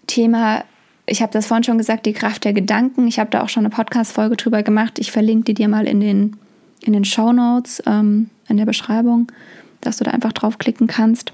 Thema, 0.06 0.64
ich 1.06 1.22
habe 1.22 1.32
das 1.32 1.46
vorhin 1.46 1.64
schon 1.64 1.78
gesagt, 1.78 2.06
die 2.06 2.12
Kraft 2.12 2.44
der 2.44 2.52
Gedanken. 2.52 3.06
Ich 3.06 3.18
habe 3.18 3.30
da 3.30 3.42
auch 3.42 3.48
schon 3.48 3.64
eine 3.64 3.74
Podcast-Folge 3.74 4.36
drüber 4.36 4.62
gemacht. 4.62 4.98
Ich 4.98 5.12
verlinke 5.12 5.44
die 5.44 5.54
dir 5.54 5.68
mal 5.68 5.86
in 5.86 6.00
den, 6.00 6.36
in 6.82 6.92
den 6.92 7.04
Show 7.04 7.32
Notes, 7.32 7.82
ähm, 7.86 8.28
in 8.48 8.56
der 8.56 8.66
Beschreibung, 8.66 9.30
dass 9.80 9.98
du 9.98 10.04
da 10.04 10.10
einfach 10.10 10.32
draufklicken 10.32 10.88
kannst. 10.88 11.32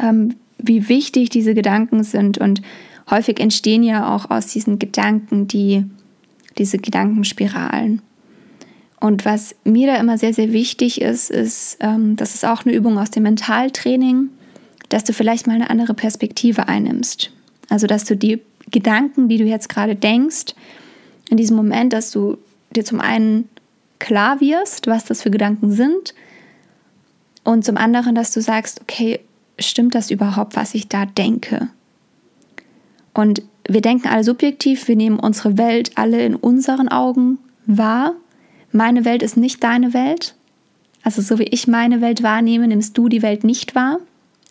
Ähm, 0.00 0.36
wie 0.58 0.88
wichtig 0.88 1.28
diese 1.28 1.54
Gedanken 1.54 2.02
sind 2.02 2.38
und 2.38 2.62
häufig 3.10 3.40
entstehen 3.40 3.82
ja 3.82 4.14
auch 4.14 4.30
aus 4.30 4.46
diesen 4.46 4.78
Gedanken 4.78 5.46
die, 5.46 5.84
diese 6.56 6.78
Gedankenspiralen. 6.78 8.00
Und 8.98 9.26
was 9.26 9.54
mir 9.64 9.86
da 9.86 9.96
immer 9.96 10.16
sehr, 10.16 10.32
sehr 10.32 10.52
wichtig 10.52 11.02
ist, 11.02 11.30
ist, 11.30 11.76
ähm, 11.80 12.16
das 12.16 12.34
ist 12.34 12.46
auch 12.46 12.64
eine 12.64 12.74
Übung 12.74 12.98
aus 12.98 13.10
dem 13.10 13.24
Mentaltraining, 13.24 14.30
dass 14.88 15.04
du 15.04 15.12
vielleicht 15.12 15.46
mal 15.46 15.54
eine 15.54 15.68
andere 15.68 15.92
Perspektive 15.92 16.68
einnimmst. 16.68 17.35
Also, 17.68 17.86
dass 17.86 18.04
du 18.04 18.16
die 18.16 18.40
Gedanken, 18.70 19.28
die 19.28 19.38
du 19.38 19.44
jetzt 19.44 19.68
gerade 19.68 19.94
denkst, 19.96 20.54
in 21.28 21.36
diesem 21.36 21.56
Moment, 21.56 21.92
dass 21.92 22.10
du 22.10 22.38
dir 22.70 22.84
zum 22.84 23.00
einen 23.00 23.48
klar 23.98 24.40
wirst, 24.40 24.86
was 24.86 25.04
das 25.04 25.22
für 25.22 25.30
Gedanken 25.30 25.70
sind, 25.70 26.14
und 27.44 27.64
zum 27.64 27.76
anderen, 27.76 28.16
dass 28.16 28.32
du 28.32 28.40
sagst, 28.40 28.80
okay, 28.80 29.20
stimmt 29.58 29.94
das 29.94 30.10
überhaupt, 30.10 30.56
was 30.56 30.74
ich 30.74 30.88
da 30.88 31.06
denke? 31.06 31.68
Und 33.14 33.42
wir 33.68 33.80
denken 33.80 34.08
alle 34.08 34.24
subjektiv, 34.24 34.88
wir 34.88 34.96
nehmen 34.96 35.20
unsere 35.20 35.56
Welt 35.56 35.92
alle 35.94 36.24
in 36.24 36.34
unseren 36.34 36.88
Augen 36.88 37.38
wahr. 37.64 38.14
Meine 38.72 39.04
Welt 39.04 39.22
ist 39.22 39.36
nicht 39.36 39.62
deine 39.62 39.94
Welt. 39.94 40.34
Also 41.04 41.22
so 41.22 41.38
wie 41.38 41.44
ich 41.44 41.68
meine 41.68 42.00
Welt 42.00 42.24
wahrnehme, 42.24 42.66
nimmst 42.66 42.98
du 42.98 43.08
die 43.08 43.22
Welt 43.22 43.44
nicht 43.44 43.76
wahr. 43.76 44.00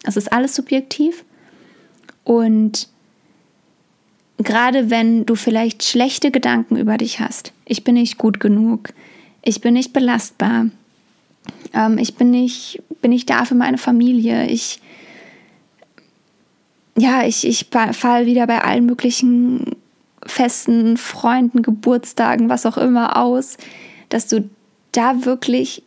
Das 0.03 0.15
ist 0.15 0.31
alles 0.31 0.55
subjektiv. 0.55 1.25
Und 2.23 2.87
gerade 4.37 4.89
wenn 4.89 5.25
du 5.25 5.35
vielleicht 5.35 5.83
schlechte 5.83 6.31
Gedanken 6.31 6.77
über 6.77 6.97
dich 6.97 7.19
hast, 7.19 7.53
ich 7.65 7.83
bin 7.83 7.95
nicht 7.95 8.17
gut 8.17 8.39
genug, 8.39 8.89
ich 9.41 9.61
bin 9.61 9.73
nicht 9.73 9.93
belastbar, 9.93 10.67
ähm, 11.73 11.97
ich 11.97 12.15
bin 12.15 12.31
nicht, 12.31 12.81
bin 13.01 13.11
nicht 13.11 13.29
da 13.29 13.45
für 13.45 13.55
meine 13.55 13.77
Familie, 13.77 14.47
ich 14.47 14.81
ja, 16.97 17.25
ich, 17.25 17.45
ich 17.45 17.67
fall 17.91 18.25
wieder 18.25 18.47
bei 18.47 18.63
allen 18.63 18.85
möglichen 18.85 19.75
Festen, 20.25 20.95
Freunden, 20.95 21.61
Geburtstagen, 21.61 22.47
was 22.47 22.65
auch 22.65 22.77
immer 22.77 23.17
aus, 23.17 23.57
dass 24.07 24.27
du 24.27 24.49
da 24.93 25.25
wirklich 25.25 25.83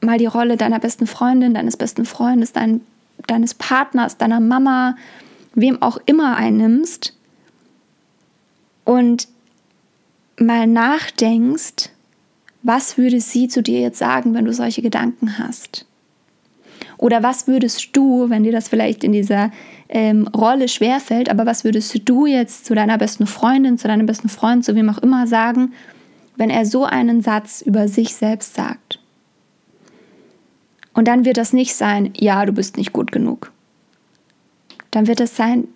mal 0.00 0.18
die 0.18 0.26
Rolle 0.26 0.56
deiner 0.56 0.80
besten 0.80 1.06
Freundin, 1.06 1.54
deines 1.54 1.76
besten 1.76 2.04
Freundes, 2.04 2.52
dein, 2.52 2.80
deines 3.28 3.54
Partners, 3.54 4.18
deiner 4.18 4.40
Mama, 4.40 4.96
wem 5.54 5.80
auch 5.82 5.98
immer 6.06 6.36
einnimmst 6.36 7.14
und 8.84 9.28
mal 10.38 10.66
nachdenkst, 10.66 11.90
was 12.62 12.98
würde 12.98 13.20
sie 13.20 13.48
zu 13.48 13.62
dir 13.62 13.80
jetzt 13.80 13.98
sagen, 13.98 14.34
wenn 14.34 14.44
du 14.44 14.52
solche 14.52 14.82
Gedanken 14.82 15.38
hast? 15.38 15.86
Oder 16.98 17.22
was 17.22 17.46
würdest 17.46 17.96
du, 17.96 18.28
wenn 18.28 18.42
dir 18.42 18.52
das 18.52 18.68
vielleicht 18.68 19.04
in 19.04 19.12
dieser 19.12 19.50
ähm, 19.88 20.28
Rolle 20.28 20.68
schwerfällt, 20.68 21.30
aber 21.30 21.46
was 21.46 21.64
würdest 21.64 22.08
du 22.08 22.26
jetzt 22.26 22.66
zu 22.66 22.74
deiner 22.74 22.98
besten 22.98 23.26
Freundin, 23.26 23.78
zu 23.78 23.88
deinem 23.88 24.04
besten 24.04 24.28
Freund, 24.28 24.64
zu 24.64 24.74
wem 24.74 24.90
auch 24.90 24.98
immer 24.98 25.26
sagen, 25.26 25.72
wenn 26.36 26.50
er 26.50 26.66
so 26.66 26.84
einen 26.84 27.22
Satz 27.22 27.62
über 27.62 27.88
sich 27.88 28.14
selbst 28.14 28.54
sagt? 28.54 28.98
Und 30.92 31.08
dann 31.08 31.24
wird 31.24 31.38
das 31.38 31.54
nicht 31.54 31.74
sein, 31.74 32.12
ja, 32.16 32.44
du 32.44 32.52
bist 32.52 32.76
nicht 32.76 32.92
gut 32.92 33.12
genug. 33.12 33.52
Dann 34.90 35.06
wird 35.06 35.20
es 35.20 35.36
sein, 35.36 35.68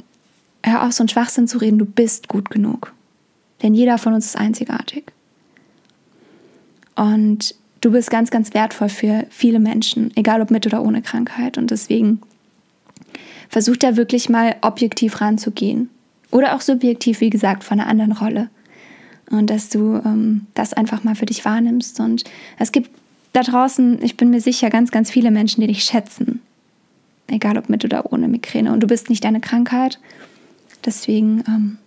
hör 0.64 0.84
auf, 0.84 0.92
so 0.92 1.02
einen 1.02 1.08
Schwachsinn 1.08 1.46
zu 1.46 1.58
reden, 1.58 1.78
du 1.78 1.84
bist 1.84 2.28
gut 2.28 2.50
genug. 2.50 2.92
Denn 3.62 3.74
jeder 3.74 3.98
von 3.98 4.14
uns 4.14 4.26
ist 4.26 4.36
einzigartig. 4.36 5.04
Und 6.96 7.54
du 7.80 7.92
bist 7.92 8.10
ganz, 8.10 8.30
ganz 8.30 8.54
wertvoll 8.54 8.88
für 8.88 9.26
viele 9.30 9.60
Menschen, 9.60 10.10
egal 10.16 10.40
ob 10.40 10.50
mit 10.50 10.66
oder 10.66 10.82
ohne 10.82 11.02
Krankheit. 11.02 11.58
Und 11.58 11.70
deswegen 11.70 12.20
versuch 13.48 13.76
da 13.76 13.96
wirklich 13.96 14.28
mal 14.28 14.56
objektiv 14.62 15.20
ranzugehen. 15.20 15.90
Oder 16.30 16.54
auch 16.56 16.60
subjektiv, 16.60 17.20
wie 17.20 17.30
gesagt, 17.30 17.62
von 17.62 17.78
einer 17.78 17.88
anderen 17.88 18.12
Rolle. 18.12 18.48
Und 19.30 19.50
dass 19.50 19.68
du 19.68 20.00
ähm, 20.04 20.46
das 20.54 20.72
einfach 20.72 21.04
mal 21.04 21.14
für 21.14 21.26
dich 21.26 21.44
wahrnimmst. 21.44 22.00
Und 22.00 22.24
es 22.58 22.72
gibt 22.72 22.90
da 23.32 23.42
draußen, 23.42 24.02
ich 24.02 24.16
bin 24.16 24.30
mir 24.30 24.40
sicher, 24.40 24.70
ganz, 24.70 24.90
ganz 24.90 25.10
viele 25.10 25.30
Menschen, 25.30 25.60
die 25.60 25.66
dich 25.66 25.84
schätzen. 25.84 26.40
Egal 27.26 27.56
ob 27.56 27.68
mit 27.68 27.84
oder 27.84 28.12
ohne 28.12 28.28
Migräne. 28.28 28.72
Und 28.72 28.80
du 28.80 28.86
bist 28.86 29.10
nicht 29.10 29.24
deine 29.24 29.40
Krankheit. 29.40 29.98
Deswegen, 30.84 31.42
ähm, 31.48 31.78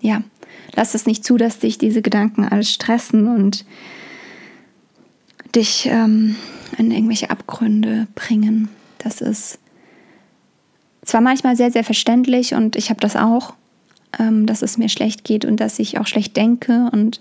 ja, 0.00 0.22
lass 0.74 0.94
es 0.94 1.06
nicht 1.06 1.24
zu, 1.24 1.36
dass 1.36 1.58
dich 1.58 1.78
diese 1.78 2.02
Gedanken 2.02 2.44
alles 2.44 2.72
stressen 2.72 3.28
und 3.28 3.64
dich 5.54 5.86
ähm, 5.90 6.36
in 6.78 6.90
irgendwelche 6.90 7.30
Abgründe 7.30 8.06
bringen. 8.14 8.68
Das 8.98 9.20
ist 9.20 9.58
zwar 11.04 11.20
manchmal 11.20 11.56
sehr, 11.56 11.70
sehr 11.70 11.84
verständlich 11.84 12.54
und 12.54 12.76
ich 12.76 12.90
habe 12.90 13.00
das 13.00 13.16
auch, 13.16 13.54
ähm, 14.18 14.46
dass 14.46 14.62
es 14.62 14.78
mir 14.78 14.88
schlecht 14.88 15.24
geht 15.24 15.44
und 15.44 15.58
dass 15.58 15.78
ich 15.78 15.98
auch 15.98 16.06
schlecht 16.06 16.36
denke 16.36 16.88
und 16.92 17.20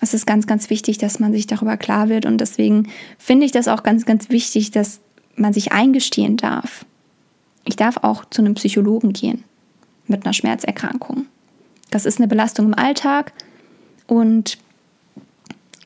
es 0.00 0.12
ist 0.12 0.26
ganz, 0.26 0.46
ganz 0.46 0.70
wichtig, 0.70 0.98
dass 0.98 1.18
man 1.18 1.32
sich 1.32 1.46
darüber 1.46 1.76
klar 1.76 2.08
wird 2.08 2.26
und 2.26 2.38
deswegen 2.38 2.88
finde 3.18 3.46
ich 3.46 3.52
das 3.52 3.68
auch 3.68 3.82
ganz, 3.82 4.04
ganz 4.04 4.28
wichtig, 4.28 4.70
dass 4.70 5.00
man 5.36 5.52
sich 5.52 5.72
eingestehen 5.72 6.36
darf. 6.36 6.84
ich 7.64 7.76
darf 7.76 7.96
auch 8.02 8.24
zu 8.26 8.42
einem 8.42 8.54
Psychologen 8.54 9.12
gehen 9.12 9.42
mit 10.06 10.24
einer 10.24 10.32
Schmerzerkrankung. 10.32 11.26
Das 11.90 12.06
ist 12.06 12.18
eine 12.18 12.28
Belastung 12.28 12.66
im 12.66 12.74
Alltag 12.74 13.32
und 14.06 14.58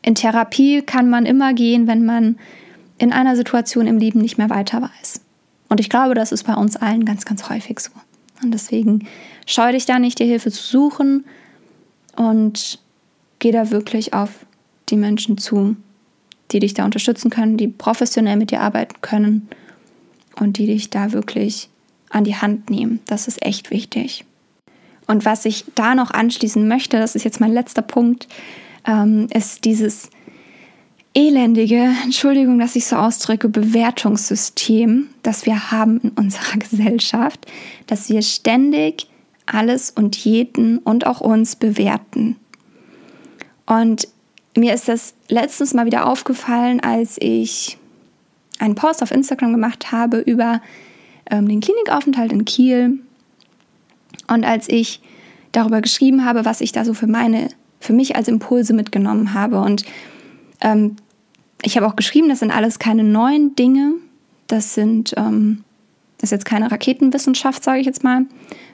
in 0.03 0.15
Therapie 0.15 0.83
kann 0.83 1.11
man 1.11 1.27
immer 1.27 1.53
gehen, 1.53 1.87
wenn 1.87 2.05
man 2.05 2.39
in 2.99 3.13
einer 3.13 3.37
Situation 3.37 3.87
im 3.87 3.99
Leben 3.99 4.21
nicht 4.21 4.39
mehr 4.39 4.51
weiter 4.51 4.83
weiß. 4.83 5.21
Und 5.69 5.81
ich 5.81 5.91
glaube, 5.91 6.15
das 6.15 6.33
ist 6.33 6.45
bei 6.45 6.55
uns 6.55 6.77
allen 6.77 7.05
ganz, 7.05 7.25
ganz 7.25 7.49
häufig 7.49 7.81
so. 7.81 7.91
Und 8.43 8.53
deswegen 8.53 9.07
scheu 9.47 9.73
dich 9.73 9.87
da 9.87 9.99
nicht, 9.99 10.19
dir 10.19 10.27
Hilfe 10.27 10.51
zu 10.51 10.63
suchen 10.63 11.25
und 12.17 12.79
geh 13.39 13.53
da 13.53 13.71
wirklich 13.71 14.15
auf 14.15 14.47
die 14.89 14.97
Menschen 14.97 15.39
zu, 15.39 15.77
die 16.53 16.61
dich 16.61 16.75
da 16.75 16.85
unterstützen 16.85 17.31
können, 17.31 17.57
die 17.57 17.69
professionell 17.69 18.37
mit 18.37 18.51
dir 18.51 18.61
arbeiten 18.61 19.01
können 19.03 19.49
und 20.37 20.59
die 20.59 20.67
dich 20.67 20.91
da 20.91 21.13
wirklich 21.13 21.69
an 22.11 22.25
die 22.25 22.37
Hand 22.37 22.71
nehmen. 22.71 23.01
Das 23.07 23.29
ist 23.29 23.45
echt 23.45 23.71
wichtig. 23.71 24.25
Und 25.07 25.25
was 25.25 25.45
ich 25.45 25.65
da 25.75 25.95
noch 25.95 26.11
anschließen 26.11 26.69
möchte, 26.69 26.99
das 26.99 27.15
ist 27.15 27.25
jetzt 27.25 27.41
mein 27.41 27.53
letzter 27.53 27.83
Punkt, 27.83 28.29
ähm, 28.87 29.27
ist 29.33 29.65
dieses 29.65 30.11
elendige, 31.15 31.91
Entschuldigung, 32.05 32.59
dass 32.59 32.77
ich 32.77 32.87
so 32.87 32.97
ausdrücke, 32.97 33.49
Bewertungssystem, 33.49 35.09
das 35.23 35.47
wir 35.47 35.71
haben 35.71 36.01
in 36.01 36.11
unserer 36.11 36.57
Gesellschaft, 36.59 37.47
dass 37.87 38.09
wir 38.09 38.23
ständig 38.23 39.09
alles 39.47 39.91
und 39.91 40.17
jeden 40.17 40.79
und 40.79 41.07
auch 41.07 41.21
uns 41.21 41.57
bewerten. 41.57 42.37
Und 43.67 44.09
mir 44.57 44.75
ist 44.75 44.89
das 44.89 45.15
letztens 45.29 45.73
mal 45.73 45.87
wieder 45.87 46.07
aufgefallen, 46.07 46.81
als 46.81 47.17
ich 47.19 47.79
einen 48.59 48.75
Post 48.75 49.03
auf 49.03 49.11
Instagram 49.11 49.53
gemacht 49.53 49.93
habe 49.93 50.19
über 50.19 50.61
ähm, 51.31 51.49
den 51.49 51.61
Klinikaufenthalt 51.61 52.33
in 52.33 52.45
Kiel. 52.45 53.01
Und 54.29 54.45
als 54.45 54.69
ich 54.69 55.01
darüber 55.53 55.81
geschrieben 55.81 56.25
habe, 56.25 56.45
was 56.45 56.61
ich 56.61 56.73
da 56.73 56.85
so 56.85 56.95
für 56.95 57.07
meine, 57.07 57.49
für 57.81 57.93
mich 57.93 58.17
als 58.17 58.29
Impulse 58.29 58.75
mitgenommen 58.75 59.35
habe. 59.35 59.61
Und 59.61 59.85
ähm, 60.61 60.97
ich 61.63 61.77
habe 61.77 61.87
auch 61.87 61.97
geschrieben, 61.97 62.29
das 62.29 62.41
sind 62.41 62.51
alles 62.51 62.79
keine 62.79 63.05
neuen 63.05 63.55
Dinge. 63.57 63.95
Das 64.47 64.75
sind, 64.75 65.15
ähm, 65.17 65.65
das 66.19 66.29
ist 66.29 66.33
jetzt 66.33 66.45
keine 66.45 66.71
Raketenwissenschaft, 66.71 67.63
sage 67.63 67.81
ich 67.81 67.87
jetzt 67.87 68.05
mal. 68.05 68.27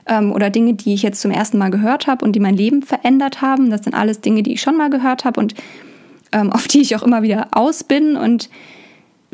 Ähm, 0.07 0.33
oder 0.33 0.51
Dinge, 0.51 0.75
die 0.75 0.95
ich 0.95 1.03
jetzt 1.03 1.21
zum 1.21 1.31
ersten 1.31 1.59
Mal 1.59 1.71
gehört 1.71 2.07
habe 2.07 2.25
und 2.25 2.33
die 2.33 2.41
mein 2.41 2.57
Leben 2.57 2.83
verändert 2.83 3.43
haben. 3.43 3.71
Das 3.71 3.85
sind 3.85 3.95
alles 3.95 4.21
Dinge, 4.21 4.43
die 4.43 4.55
ich 4.55 4.61
schon 4.61 4.77
mal 4.77 4.91
gehört 4.91 5.25
habe 5.25 5.41
und 5.41 5.55
ähm, 6.33 6.53
auf 6.53 6.69
die 6.69 6.81
ich 6.81 6.97
auch 6.97 7.03
immer 7.03 7.23
wieder 7.23 7.49
aus 7.53 7.85
bin. 7.85 8.17
Und 8.17 8.51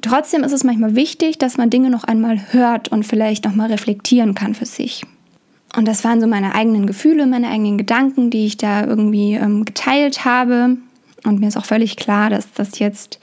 trotzdem 0.02 0.44
ist 0.44 0.52
es 0.52 0.64
manchmal 0.64 0.94
wichtig, 0.94 1.38
dass 1.38 1.56
man 1.56 1.70
Dinge 1.70 1.90
noch 1.90 2.04
einmal 2.04 2.52
hört 2.52 2.88
und 2.88 3.04
vielleicht 3.04 3.44
noch 3.44 3.54
mal 3.54 3.70
reflektieren 3.70 4.34
kann 4.34 4.54
für 4.54 4.66
sich. 4.66 5.04
Und 5.76 5.86
das 5.86 6.02
waren 6.04 6.20
so 6.20 6.26
meine 6.26 6.54
eigenen 6.54 6.86
Gefühle, 6.86 7.26
meine 7.26 7.48
eigenen 7.48 7.78
Gedanken, 7.78 8.30
die 8.30 8.46
ich 8.46 8.56
da 8.56 8.84
irgendwie 8.84 9.34
ähm, 9.34 9.64
geteilt 9.64 10.24
habe. 10.24 10.76
Und 11.24 11.40
mir 11.40 11.48
ist 11.48 11.56
auch 11.56 11.64
völlig 11.64 11.96
klar, 11.96 12.28
dass 12.30 12.52
das 12.52 12.78
jetzt 12.78 13.20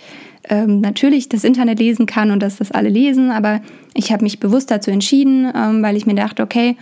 ähm, 0.50 0.79
natürlich 0.79 1.29
das 1.29 1.43
Internet 1.43 1.79
lesen 1.79 2.05
kann 2.05 2.31
und 2.31 2.39
dass 2.39 2.57
das 2.57 2.72
alle 2.72 2.89
lesen, 2.89 3.31
aber 3.31 3.62
ich 3.93 4.12
habe 4.12 4.24
mich 4.24 4.39
bewusst 4.39 4.72
dazu 4.72 4.91
entschieden, 4.91 5.51
ähm, 5.53 5.84
weil 5.84 5.98
ich 5.98 6.05
mir 6.05 6.15
dachte, 6.15 6.43
okay, 6.43 6.77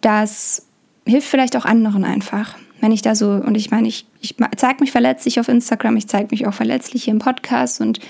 das 0.00 0.66
hilft 1.06 1.28
vielleicht 1.28 1.56
auch 1.56 1.64
anderen 1.64 2.04
einfach. 2.04 2.56
Wenn 2.80 2.92
ich 2.92 3.02
da 3.02 3.14
so, 3.14 3.30
und 3.30 3.56
ich 3.56 3.70
meine, 3.70 3.88
ich, 3.88 4.06
ich 4.20 4.34
zeige 4.56 4.80
mich 4.80 4.92
verletzlich 4.92 5.40
auf 5.40 5.48
Instagram, 5.48 5.96
ich 5.96 6.08
zeige 6.08 6.28
mich 6.30 6.46
auch 6.46 6.54
verletzlich 6.54 7.04
hier 7.04 7.12
im 7.12 7.20
Podcast 7.20 7.80
und 7.80 8.00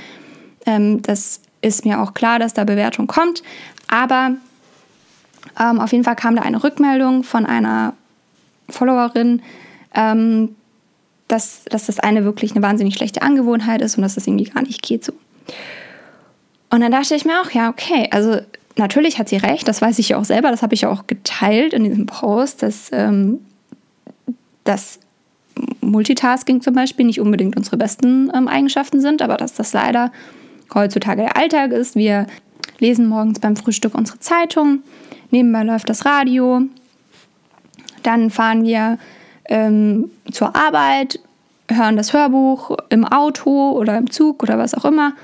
ähm, 0.66 1.02
das 1.02 1.40
ist 1.62 1.84
mir 1.84 2.00
auch 2.00 2.14
klar, 2.14 2.38
dass 2.38 2.54
da 2.54 2.64
Bewertung 2.64 3.06
kommt. 3.06 3.42
Aber 3.88 4.32
ähm, 5.58 5.80
auf 5.80 5.92
jeden 5.92 6.04
Fall 6.04 6.16
kam 6.16 6.36
da 6.36 6.42
eine 6.42 6.62
Rückmeldung 6.62 7.22
von 7.22 7.46
einer 7.46 7.94
Followerin, 8.68 9.42
ähm, 9.94 10.54
dass, 11.28 11.64
dass 11.64 11.86
das 11.86 11.98
eine 11.98 12.24
wirklich 12.24 12.52
eine 12.52 12.62
wahnsinnig 12.62 12.94
schlechte 12.94 13.22
Angewohnheit 13.22 13.80
ist 13.82 13.96
und 13.96 14.02
dass 14.02 14.14
das 14.14 14.26
irgendwie 14.26 14.44
gar 14.44 14.62
nicht 14.62 14.82
geht 14.82 15.04
so. 15.04 15.12
Und 16.70 16.80
dann 16.80 16.92
dachte 16.92 17.14
ich 17.14 17.24
mir 17.24 17.40
auch, 17.40 17.50
ja, 17.50 17.70
okay, 17.70 18.08
also 18.10 18.40
natürlich 18.76 19.18
hat 19.18 19.28
sie 19.28 19.36
recht, 19.36 19.66
das 19.66 19.80
weiß 19.80 19.98
ich 19.98 20.10
ja 20.10 20.18
auch 20.18 20.24
selber, 20.24 20.50
das 20.50 20.62
habe 20.62 20.74
ich 20.74 20.82
ja 20.82 20.90
auch 20.90 21.06
geteilt 21.06 21.72
in 21.72 21.84
diesem 21.84 22.06
Post, 22.06 22.62
dass 22.62 22.90
ähm, 22.92 23.40
das 24.64 24.98
Multitasking 25.80 26.60
zum 26.60 26.74
Beispiel 26.74 27.06
nicht 27.06 27.20
unbedingt 27.20 27.56
unsere 27.56 27.76
besten 27.76 28.30
ähm, 28.34 28.48
Eigenschaften 28.48 29.00
sind, 29.00 29.22
aber 29.22 29.36
dass 29.36 29.54
das 29.54 29.72
leider 29.72 30.12
heutzutage 30.74 31.22
der 31.22 31.36
Alltag 31.36 31.72
ist. 31.72 31.96
Wir 31.96 32.26
lesen 32.78 33.06
morgens 33.06 33.40
beim 33.40 33.56
Frühstück 33.56 33.94
unsere 33.94 34.18
Zeitung, 34.20 34.82
nebenbei 35.30 35.62
läuft 35.62 35.88
das 35.88 36.04
Radio, 36.04 36.62
dann 38.02 38.30
fahren 38.30 38.64
wir 38.64 38.98
ähm, 39.48 40.10
zur 40.30 40.54
Arbeit, 40.54 41.20
hören 41.70 41.96
das 41.96 42.12
Hörbuch 42.12 42.76
im 42.90 43.04
Auto 43.04 43.72
oder 43.72 43.96
im 43.96 44.10
Zug 44.10 44.42
oder 44.42 44.58
was 44.58 44.74
auch 44.74 44.84
immer, 44.84 45.14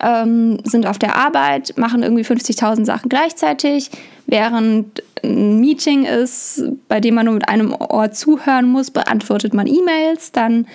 ähm, 0.00 0.58
sind 0.64 0.86
auf 0.86 0.98
der 0.98 1.16
Arbeit, 1.16 1.74
machen 1.76 2.02
irgendwie 2.02 2.24
50.000 2.24 2.84
Sachen 2.84 3.08
gleichzeitig, 3.08 3.90
während 4.26 5.02
ein 5.22 5.60
Meeting 5.60 6.04
ist, 6.04 6.64
bei 6.88 7.00
dem 7.00 7.14
man 7.14 7.26
nur 7.26 7.34
mit 7.34 7.48
einem 7.48 7.72
Ohr 7.72 8.10
zuhören 8.12 8.66
muss, 8.66 8.90
beantwortet 8.90 9.54
man 9.54 9.66
E-Mails, 9.66 10.32
dann 10.32 10.66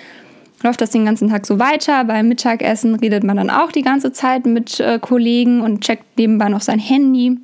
läuft 0.62 0.80
das 0.80 0.90
den 0.90 1.04
ganzen 1.04 1.28
Tag 1.30 1.46
so 1.46 1.58
weiter. 1.58 2.04
Beim 2.04 2.28
Mittagessen 2.28 2.94
redet 2.96 3.24
man 3.24 3.36
dann 3.36 3.50
auch 3.50 3.72
die 3.72 3.82
ganze 3.82 4.12
Zeit 4.12 4.46
mit 4.46 4.80
äh, 4.80 4.98
Kollegen 4.98 5.60
und 5.62 5.80
checkt 5.80 6.18
nebenbei 6.18 6.48
noch 6.48 6.60
sein 6.60 6.78
Handy. 6.78 7.38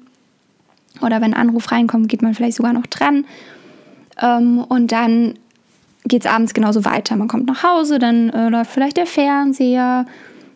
Oder 1.00 1.20
wenn 1.20 1.34
ein 1.34 1.48
Anruf 1.48 1.70
reinkommt, 1.72 2.08
geht 2.08 2.22
man 2.22 2.34
vielleicht 2.34 2.56
sogar 2.56 2.72
noch 2.72 2.86
dran. 2.86 3.26
Ähm, 4.20 4.58
und 4.58 4.92
dann 4.92 5.34
geht 6.04 6.24
es 6.24 6.30
abends 6.30 6.54
genauso 6.54 6.84
weiter. 6.84 7.16
Man 7.16 7.28
kommt 7.28 7.46
nach 7.46 7.62
Hause, 7.62 7.98
dann 7.98 8.30
äh, 8.30 8.48
läuft 8.48 8.70
vielleicht 8.70 8.96
der 8.96 9.06
Fernseher. 9.06 10.06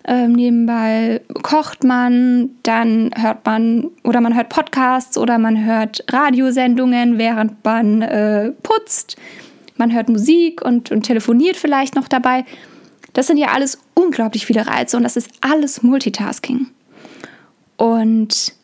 Ähm, 0.05 0.33
nebenbei 0.33 1.21
kocht 1.43 1.85
man, 1.85 2.51
dann 2.63 3.11
hört 3.15 3.45
man 3.45 3.91
oder 4.03 4.23
man 4.23 4.35
hört 4.35 4.49
Podcasts 4.49 5.19
oder 5.19 5.39
man 5.39 5.65
hört 5.65 6.05
Radiosendungen, 6.11 7.19
während 7.19 7.63
man 7.65 8.01
äh, 8.03 8.51
putzt. 8.63 9.17
Man 9.81 9.93
hört 9.93 10.09
Musik 10.09 10.63
und, 10.63 10.93
und 10.93 11.03
telefoniert 11.03 11.57
vielleicht 11.57 11.97
noch 11.97 12.07
dabei. 12.07 12.45
Das 13.15 13.27
sind 13.27 13.39
ja 13.39 13.49
alles 13.49 13.79
unglaublich 13.95 14.47
viele 14.47 14.67
Reize 14.67 14.97
und 14.97 15.03
das 15.03 15.17
ist 15.17 15.31
alles 15.41 15.83
Multitasking. 15.83 16.69
Und 17.77 18.55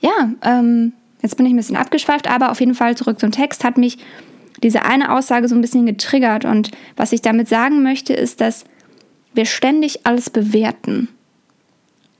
ja, 0.00 0.30
ähm, 0.42 0.92
jetzt 1.22 1.36
bin 1.36 1.46
ich 1.46 1.52
ein 1.52 1.56
bisschen 1.56 1.76
abgeschweift, 1.76 2.28
aber 2.28 2.50
auf 2.50 2.60
jeden 2.60 2.74
Fall 2.74 2.96
zurück 2.96 3.20
zum 3.20 3.30
Text 3.30 3.64
hat 3.64 3.78
mich 3.78 3.98
diese 4.62 4.84
eine 4.84 5.14
Aussage 5.14 5.48
so 5.48 5.54
ein 5.54 5.60
bisschen 5.60 5.86
getriggert. 5.86 6.44
Und 6.44 6.72
was 6.96 7.12
ich 7.12 7.22
damit 7.22 7.48
sagen 7.48 7.82
möchte, 7.82 8.12
ist, 8.12 8.40
dass 8.40 8.64
wir 9.34 9.46
ständig 9.46 10.04
alles 10.04 10.30
bewerten. 10.30 11.08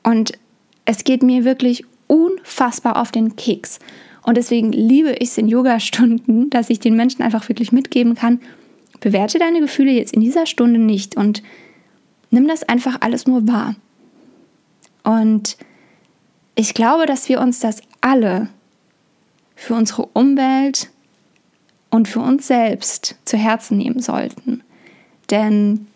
Und 0.02 0.32
es 0.84 1.04
geht 1.04 1.22
mir 1.22 1.44
wirklich 1.44 1.84
unfassbar 2.06 2.96
auf 2.96 3.10
den 3.10 3.36
Keks. 3.36 3.80
Und 4.28 4.36
deswegen 4.36 4.72
liebe 4.72 5.12
ich 5.12 5.30
es 5.30 5.38
in 5.38 5.48
Yoga-Stunden, 5.48 6.50
dass 6.50 6.68
ich 6.68 6.80
den 6.80 6.94
Menschen 6.94 7.22
einfach 7.22 7.48
wirklich 7.48 7.72
mitgeben 7.72 8.14
kann, 8.14 8.40
bewerte 9.00 9.38
deine 9.38 9.58
Gefühle 9.58 9.92
jetzt 9.92 10.12
in 10.12 10.20
dieser 10.20 10.44
Stunde 10.44 10.78
nicht 10.78 11.16
und 11.16 11.42
nimm 12.30 12.46
das 12.46 12.62
einfach 12.62 12.98
alles 13.00 13.26
nur 13.26 13.48
wahr. 13.48 13.74
Und 15.02 15.56
ich 16.56 16.74
glaube, 16.74 17.06
dass 17.06 17.30
wir 17.30 17.40
uns 17.40 17.60
das 17.60 17.80
alle 18.02 18.50
für 19.56 19.72
unsere 19.72 20.04
Umwelt 20.12 20.90
und 21.88 22.06
für 22.06 22.20
uns 22.20 22.48
selbst 22.48 23.16
zu 23.24 23.38
Herzen 23.38 23.78
nehmen 23.78 24.00
sollten. 24.00 24.62
Denn 25.30 25.86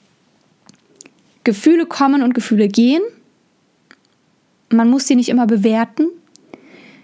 Gefühle 1.45 1.85
kommen 1.85 2.23
und 2.23 2.33
Gefühle 2.33 2.69
gehen. 2.69 3.03
Man 4.71 4.89
muss 4.89 5.07
sie 5.07 5.17
nicht 5.17 5.29
immer 5.29 5.47
bewerten. 5.47 6.09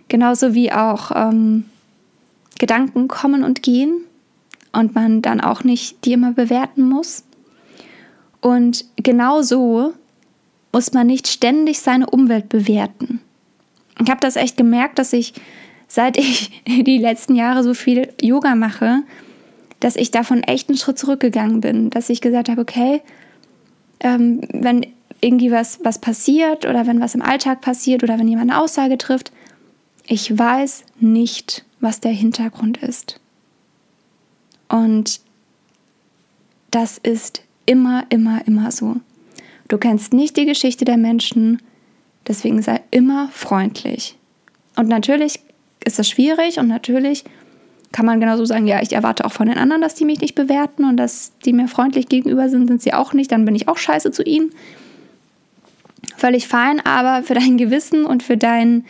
Genauso 0.08 0.54
wie 0.54 0.72
auch 0.72 1.10
ähm, 1.14 1.64
Gedanken 2.58 3.08
kommen 3.08 3.44
und 3.44 3.62
gehen 3.62 4.04
und 4.72 4.94
man 4.94 5.22
dann 5.22 5.40
auch 5.40 5.64
nicht 5.64 6.04
die 6.04 6.12
immer 6.12 6.32
bewerten 6.32 6.82
muss. 6.88 7.24
Und 8.40 8.84
genauso 8.96 9.94
muss 10.72 10.92
man 10.92 11.06
nicht 11.06 11.28
ständig 11.28 11.80
seine 11.80 12.08
Umwelt 12.08 12.48
bewerten. 12.48 13.20
Ich 14.00 14.10
habe 14.10 14.20
das 14.20 14.36
echt 14.36 14.56
gemerkt, 14.56 14.98
dass 14.98 15.12
ich, 15.12 15.34
seit 15.88 16.16
ich 16.16 16.62
die 16.66 16.98
letzten 16.98 17.34
Jahre 17.34 17.62
so 17.62 17.74
viel 17.74 18.12
Yoga 18.20 18.54
mache, 18.54 19.02
dass 19.80 19.96
ich 19.96 20.10
davon 20.10 20.42
echt 20.42 20.68
einen 20.68 20.78
Schritt 20.78 20.98
zurückgegangen 20.98 21.60
bin. 21.60 21.90
Dass 21.90 22.10
ich 22.10 22.20
gesagt 22.20 22.48
habe, 22.48 22.60
okay, 22.60 23.02
ähm, 24.00 24.40
wenn 24.52 24.86
irgendwie 25.20 25.50
was, 25.50 25.80
was 25.82 26.00
passiert 26.00 26.64
oder 26.64 26.86
wenn 26.86 27.00
was 27.00 27.14
im 27.14 27.22
Alltag 27.22 27.60
passiert 27.60 28.02
oder 28.02 28.18
wenn 28.18 28.28
jemand 28.28 28.50
eine 28.50 28.60
Aussage 28.60 28.98
trifft, 28.98 29.32
ich 30.08 30.36
weiß 30.36 30.84
nicht, 31.00 31.64
was 31.80 32.00
der 32.00 32.12
Hintergrund 32.12 32.78
ist. 32.78 33.20
Und 34.68 35.20
das 36.70 36.98
ist 36.98 37.42
immer, 37.66 38.04
immer, 38.08 38.46
immer 38.46 38.72
so. 38.72 38.96
Du 39.68 39.76
kennst 39.76 40.14
nicht 40.14 40.36
die 40.36 40.46
Geschichte 40.46 40.84
der 40.86 40.96
Menschen, 40.96 41.60
deswegen 42.26 42.62
sei 42.62 42.80
immer 42.90 43.28
freundlich 43.28 44.16
Und 44.76 44.88
natürlich 44.88 45.40
ist 45.84 45.98
das 45.98 46.08
schwierig 46.08 46.58
und 46.58 46.68
natürlich 46.68 47.24
kann 47.92 48.06
man 48.06 48.20
genauso 48.20 48.44
sagen, 48.44 48.66
ja, 48.66 48.82
ich 48.82 48.92
erwarte 48.92 49.24
auch 49.24 49.32
von 49.32 49.46
den 49.46 49.58
anderen, 49.58 49.82
dass 49.82 49.94
die 49.94 50.04
mich 50.04 50.20
nicht 50.20 50.34
bewerten 50.34 50.84
und 50.84 50.96
dass 50.96 51.32
die 51.44 51.52
mir 51.52 51.68
freundlich 51.68 52.08
gegenüber 52.08 52.48
sind, 52.48 52.66
sind 52.68 52.82
sie 52.82 52.92
auch 52.92 53.12
nicht, 53.12 53.32
dann 53.32 53.44
bin 53.44 53.54
ich 53.54 53.68
auch 53.68 53.78
scheiße 53.78 54.10
zu 54.10 54.22
ihnen. 54.22 54.50
Völlig 56.16 56.48
fein, 56.48 56.84
aber 56.84 57.22
für 57.22 57.34
dein 57.34 57.56
Gewissen 57.56 58.04
und 58.04 58.22
für 58.22 58.36
dein, 58.36 58.84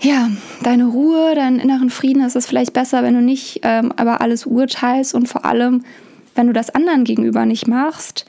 ja, 0.00 0.30
deine 0.62 0.86
Ruhe, 0.86 1.34
deinen 1.34 1.58
inneren 1.58 1.90
Frieden 1.90 2.22
ist 2.22 2.36
es 2.36 2.46
vielleicht 2.46 2.72
besser, 2.72 3.02
wenn 3.02 3.14
du 3.14 3.20
nicht 3.20 3.60
ähm, 3.62 3.92
über 4.00 4.20
alles 4.20 4.46
urteilst 4.46 5.14
und 5.14 5.28
vor 5.28 5.44
allem, 5.44 5.84
wenn 6.34 6.46
du 6.46 6.52
das 6.52 6.70
anderen 6.70 7.04
gegenüber 7.04 7.44
nicht 7.44 7.66
machst, 7.66 8.24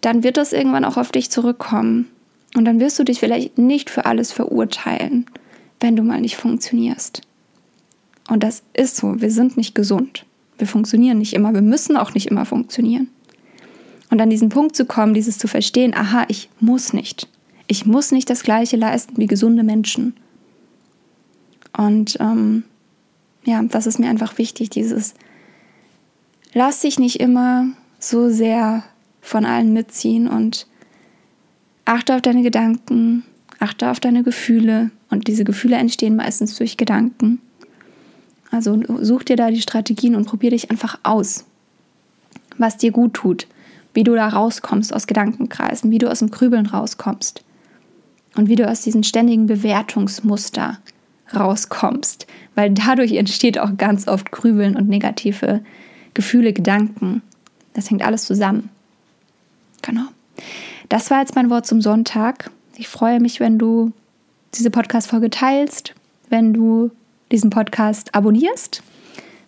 dann 0.00 0.22
wird 0.22 0.36
das 0.36 0.52
irgendwann 0.52 0.84
auch 0.84 0.96
auf 0.96 1.12
dich 1.12 1.30
zurückkommen. 1.30 2.10
Und 2.54 2.66
dann 2.66 2.78
wirst 2.78 2.98
du 2.98 3.04
dich 3.04 3.20
vielleicht 3.20 3.58
nicht 3.58 3.90
für 3.90 4.04
alles 4.04 4.32
verurteilen, 4.32 5.26
wenn 5.80 5.96
du 5.96 6.02
mal 6.02 6.20
nicht 6.20 6.36
funktionierst. 6.36 7.22
Und 8.28 8.42
das 8.42 8.62
ist 8.74 8.96
so. 8.96 9.20
Wir 9.20 9.30
sind 9.30 9.56
nicht 9.56 9.74
gesund. 9.74 10.24
Wir 10.58 10.66
funktionieren 10.66 11.18
nicht 11.18 11.32
immer. 11.32 11.52
Wir 11.52 11.62
müssen 11.62 11.96
auch 11.96 12.14
nicht 12.14 12.26
immer 12.26 12.44
funktionieren. 12.44 13.08
Und 14.10 14.20
an 14.20 14.30
diesen 14.30 14.50
Punkt 14.50 14.76
zu 14.76 14.84
kommen, 14.84 15.14
dieses 15.14 15.38
zu 15.38 15.48
verstehen, 15.48 15.94
aha, 15.94 16.24
ich 16.28 16.48
muss 16.60 16.92
nicht. 16.92 17.28
Ich 17.66 17.86
muss 17.86 18.12
nicht 18.12 18.30
das 18.30 18.42
Gleiche 18.42 18.76
leisten 18.76 19.16
wie 19.16 19.26
gesunde 19.26 19.62
Menschen. 19.62 20.14
Und 21.76 22.16
ähm, 22.20 22.64
ja, 23.44 23.62
das 23.62 23.86
ist 23.86 23.98
mir 23.98 24.08
einfach 24.08 24.38
wichtig, 24.38 24.70
dieses, 24.70 25.14
lass 26.52 26.80
dich 26.80 26.98
nicht 26.98 27.20
immer 27.20 27.66
so 27.98 28.30
sehr 28.30 28.84
von 29.20 29.44
allen 29.44 29.72
mitziehen 29.72 30.28
und 30.28 30.66
achte 31.84 32.14
auf 32.14 32.22
deine 32.22 32.42
Gedanken, 32.42 33.24
achte 33.58 33.90
auf 33.90 34.00
deine 34.00 34.22
Gefühle. 34.22 34.90
Und 35.10 35.28
diese 35.28 35.44
Gefühle 35.44 35.76
entstehen 35.76 36.16
meistens 36.16 36.56
durch 36.56 36.76
Gedanken. 36.76 37.40
Also 38.50 38.80
such 39.00 39.24
dir 39.24 39.36
da 39.36 39.50
die 39.50 39.60
Strategien 39.62 40.14
und 40.14 40.26
probier 40.26 40.50
dich 40.50 40.70
einfach 40.70 40.98
aus, 41.02 41.44
was 42.56 42.76
dir 42.76 42.92
gut 42.92 43.14
tut, 43.14 43.48
wie 43.94 44.04
du 44.04 44.14
da 44.14 44.28
rauskommst 44.28 44.94
aus 44.94 45.06
Gedankenkreisen, 45.06 45.90
wie 45.90 45.98
du 45.98 46.10
aus 46.10 46.20
dem 46.20 46.30
Grübeln 46.30 46.66
rauskommst 46.66 47.42
und 48.36 48.48
wie 48.48 48.56
du 48.56 48.68
aus 48.68 48.82
diesen 48.82 49.02
ständigen 49.02 49.46
Bewertungsmuster 49.46 50.78
rauskommst, 51.34 52.26
weil 52.54 52.70
dadurch 52.70 53.12
entsteht 53.12 53.58
auch 53.58 53.76
ganz 53.76 54.08
oft 54.08 54.30
Grübeln 54.30 54.76
und 54.76 54.88
negative 54.88 55.62
Gefühle, 56.12 56.52
Gedanken. 56.52 57.22
Das 57.72 57.90
hängt 57.90 58.04
alles 58.04 58.24
zusammen. 58.24 58.70
Genau. 59.82 60.06
Das 60.88 61.10
war 61.10 61.20
jetzt 61.20 61.34
mein 61.34 61.50
Wort 61.50 61.66
zum 61.66 61.80
Sonntag. 61.80 62.50
Ich 62.76 62.88
freue 62.88 63.20
mich, 63.20 63.40
wenn 63.40 63.58
du 63.58 63.92
diese 64.54 64.70
Podcast-Folge 64.70 65.30
teilst, 65.30 65.94
wenn 66.28 66.52
du 66.52 66.90
diesen 67.32 67.50
Podcast 67.50 68.14
abonnierst, 68.14 68.82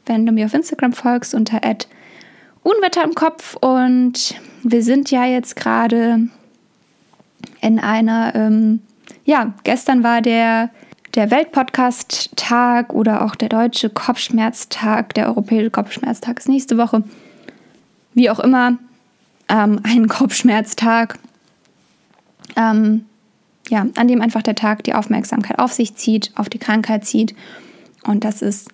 wenn 0.07 0.27
du 0.27 0.33
mir 0.33 0.47
auf 0.47 0.55
Instagram 0.55 0.93
folgst 0.93 1.35
unter 1.35 1.61
Unwetter 2.63 3.05
im 3.05 3.15
Kopf. 3.15 3.57
Und 3.57 4.35
wir 4.63 4.83
sind 4.83 5.11
ja 5.11 5.25
jetzt 5.25 5.57
gerade 5.57 6.29
in 7.61 7.79
einer, 7.79 8.35
ähm, 8.35 8.81
ja, 9.25 9.55
gestern 9.65 10.03
war 10.03 10.21
der, 10.21 10.71
der 11.17 11.31
Weltpodcast-Tag 11.31 12.93
oder 12.93 13.25
auch 13.25 13.35
der 13.35 13.49
deutsche 13.49 13.91
Kopfschmerztag, 13.91 15.15
der 15.15 15.27
europäische 15.27 15.71
Kopfschmerztag 15.71 16.39
ist 16.39 16.49
nächste 16.49 16.79
Woche. 16.79 17.03
Wie 18.15 18.31
auch 18.31 18.39
immer, 18.39 18.79
ähm, 19.49 19.81
ein 19.83 20.09
Kopfschmerztag. 20.09 21.19
Ähm, 22.55 23.07
ja, 23.69 23.87
an 23.97 24.07
dem 24.07 24.23
einfach 24.23 24.43
der 24.43 24.55
Tag 24.55 24.85
die 24.85 24.95
Aufmerksamkeit 24.95 25.59
auf 25.59 25.73
sich 25.73 25.97
zieht, 25.97 26.31
auf 26.37 26.49
die 26.49 26.59
Krankheit 26.59 27.05
zieht 27.05 27.35
und 28.07 28.25
das 28.25 28.43
ist 28.43 28.69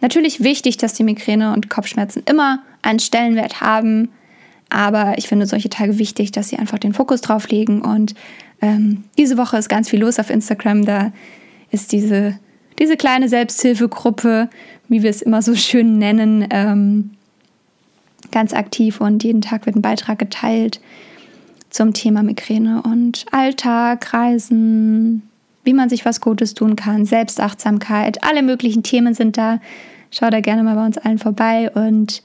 natürlich 0.00 0.42
wichtig, 0.42 0.76
dass 0.76 0.94
die 0.94 1.04
Migräne 1.04 1.52
und 1.52 1.70
Kopfschmerzen 1.70 2.22
immer 2.26 2.62
einen 2.82 2.98
Stellenwert 2.98 3.60
haben. 3.60 4.10
Aber 4.68 5.16
ich 5.16 5.28
finde 5.28 5.46
solche 5.46 5.70
Tage 5.70 5.98
wichtig, 5.98 6.32
dass 6.32 6.48
sie 6.48 6.58
einfach 6.58 6.78
den 6.78 6.92
Fokus 6.92 7.20
drauf 7.20 7.48
legen. 7.48 7.82
Und 7.82 8.14
ähm, 8.60 9.04
diese 9.16 9.36
Woche 9.36 9.56
ist 9.56 9.68
ganz 9.68 9.88
viel 9.88 10.00
los 10.00 10.18
auf 10.18 10.30
Instagram. 10.30 10.84
Da 10.84 11.12
ist 11.74 11.92
diese, 11.92 12.38
diese 12.78 12.96
kleine 12.96 13.28
Selbsthilfegruppe, 13.28 14.48
wie 14.88 15.02
wir 15.02 15.10
es 15.10 15.20
immer 15.20 15.42
so 15.42 15.54
schön 15.54 15.98
nennen, 15.98 16.46
ähm, 16.50 17.10
ganz 18.30 18.54
aktiv. 18.54 19.00
Und 19.00 19.22
jeden 19.24 19.42
Tag 19.42 19.66
wird 19.66 19.76
ein 19.76 19.82
Beitrag 19.82 20.18
geteilt 20.18 20.80
zum 21.68 21.92
Thema 21.92 22.22
Migräne 22.22 22.82
und 22.82 23.26
Alltag, 23.32 24.14
Reisen, 24.14 25.28
wie 25.64 25.74
man 25.74 25.88
sich 25.88 26.04
was 26.04 26.20
Gutes 26.20 26.54
tun 26.54 26.76
kann, 26.76 27.04
Selbstachtsamkeit, 27.04 28.22
alle 28.22 28.42
möglichen 28.42 28.82
Themen 28.82 29.14
sind 29.14 29.36
da. 29.36 29.60
Schau 30.10 30.30
da 30.30 30.40
gerne 30.40 30.62
mal 30.62 30.76
bei 30.76 30.86
uns 30.86 30.98
allen 30.98 31.18
vorbei 31.18 31.70
und 31.72 32.22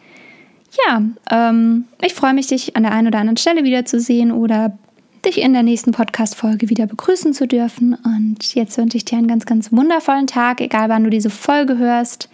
ja, 0.87 1.01
ähm, 1.31 1.85
ich 2.05 2.13
freue 2.13 2.35
mich, 2.35 2.45
dich 2.45 2.75
an 2.75 2.83
der 2.83 2.91
einen 2.91 3.07
oder 3.07 3.17
anderen 3.17 3.37
Stelle 3.37 3.63
wiederzusehen 3.63 4.31
oder 4.31 4.77
dich 5.25 5.41
in 5.41 5.53
der 5.53 5.63
nächsten 5.63 5.91
Podcast-Folge 5.91 6.69
wieder 6.69 6.87
begrüßen 6.87 7.33
zu 7.33 7.47
dürfen. 7.47 7.93
Und 7.93 8.55
jetzt 8.55 8.77
wünsche 8.77 8.97
ich 8.97 9.05
dir 9.05 9.17
einen 9.17 9.27
ganz, 9.27 9.45
ganz 9.45 9.71
wundervollen 9.71 10.27
Tag, 10.27 10.61
egal 10.61 10.89
wann 10.89 11.03
du 11.03 11.09
diese 11.09 11.29
Folge 11.29 11.77
hörst. 11.77 12.29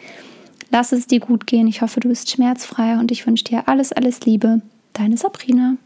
Lass 0.72 0.92
es 0.92 1.08
dir 1.08 1.20
gut 1.20 1.48
gehen. 1.48 1.68
Ich 1.68 1.82
hoffe, 1.82 2.00
du 2.00 2.10
bist 2.10 2.30
schmerzfrei 2.30 2.98
und 2.98 3.12
ich 3.12 3.26
wünsche 3.26 3.44
dir 3.44 3.68
alles, 3.68 3.94
alles 3.94 4.22
Liebe. 4.22 4.62
Deine 4.94 5.18
Sabrina. 5.18 5.78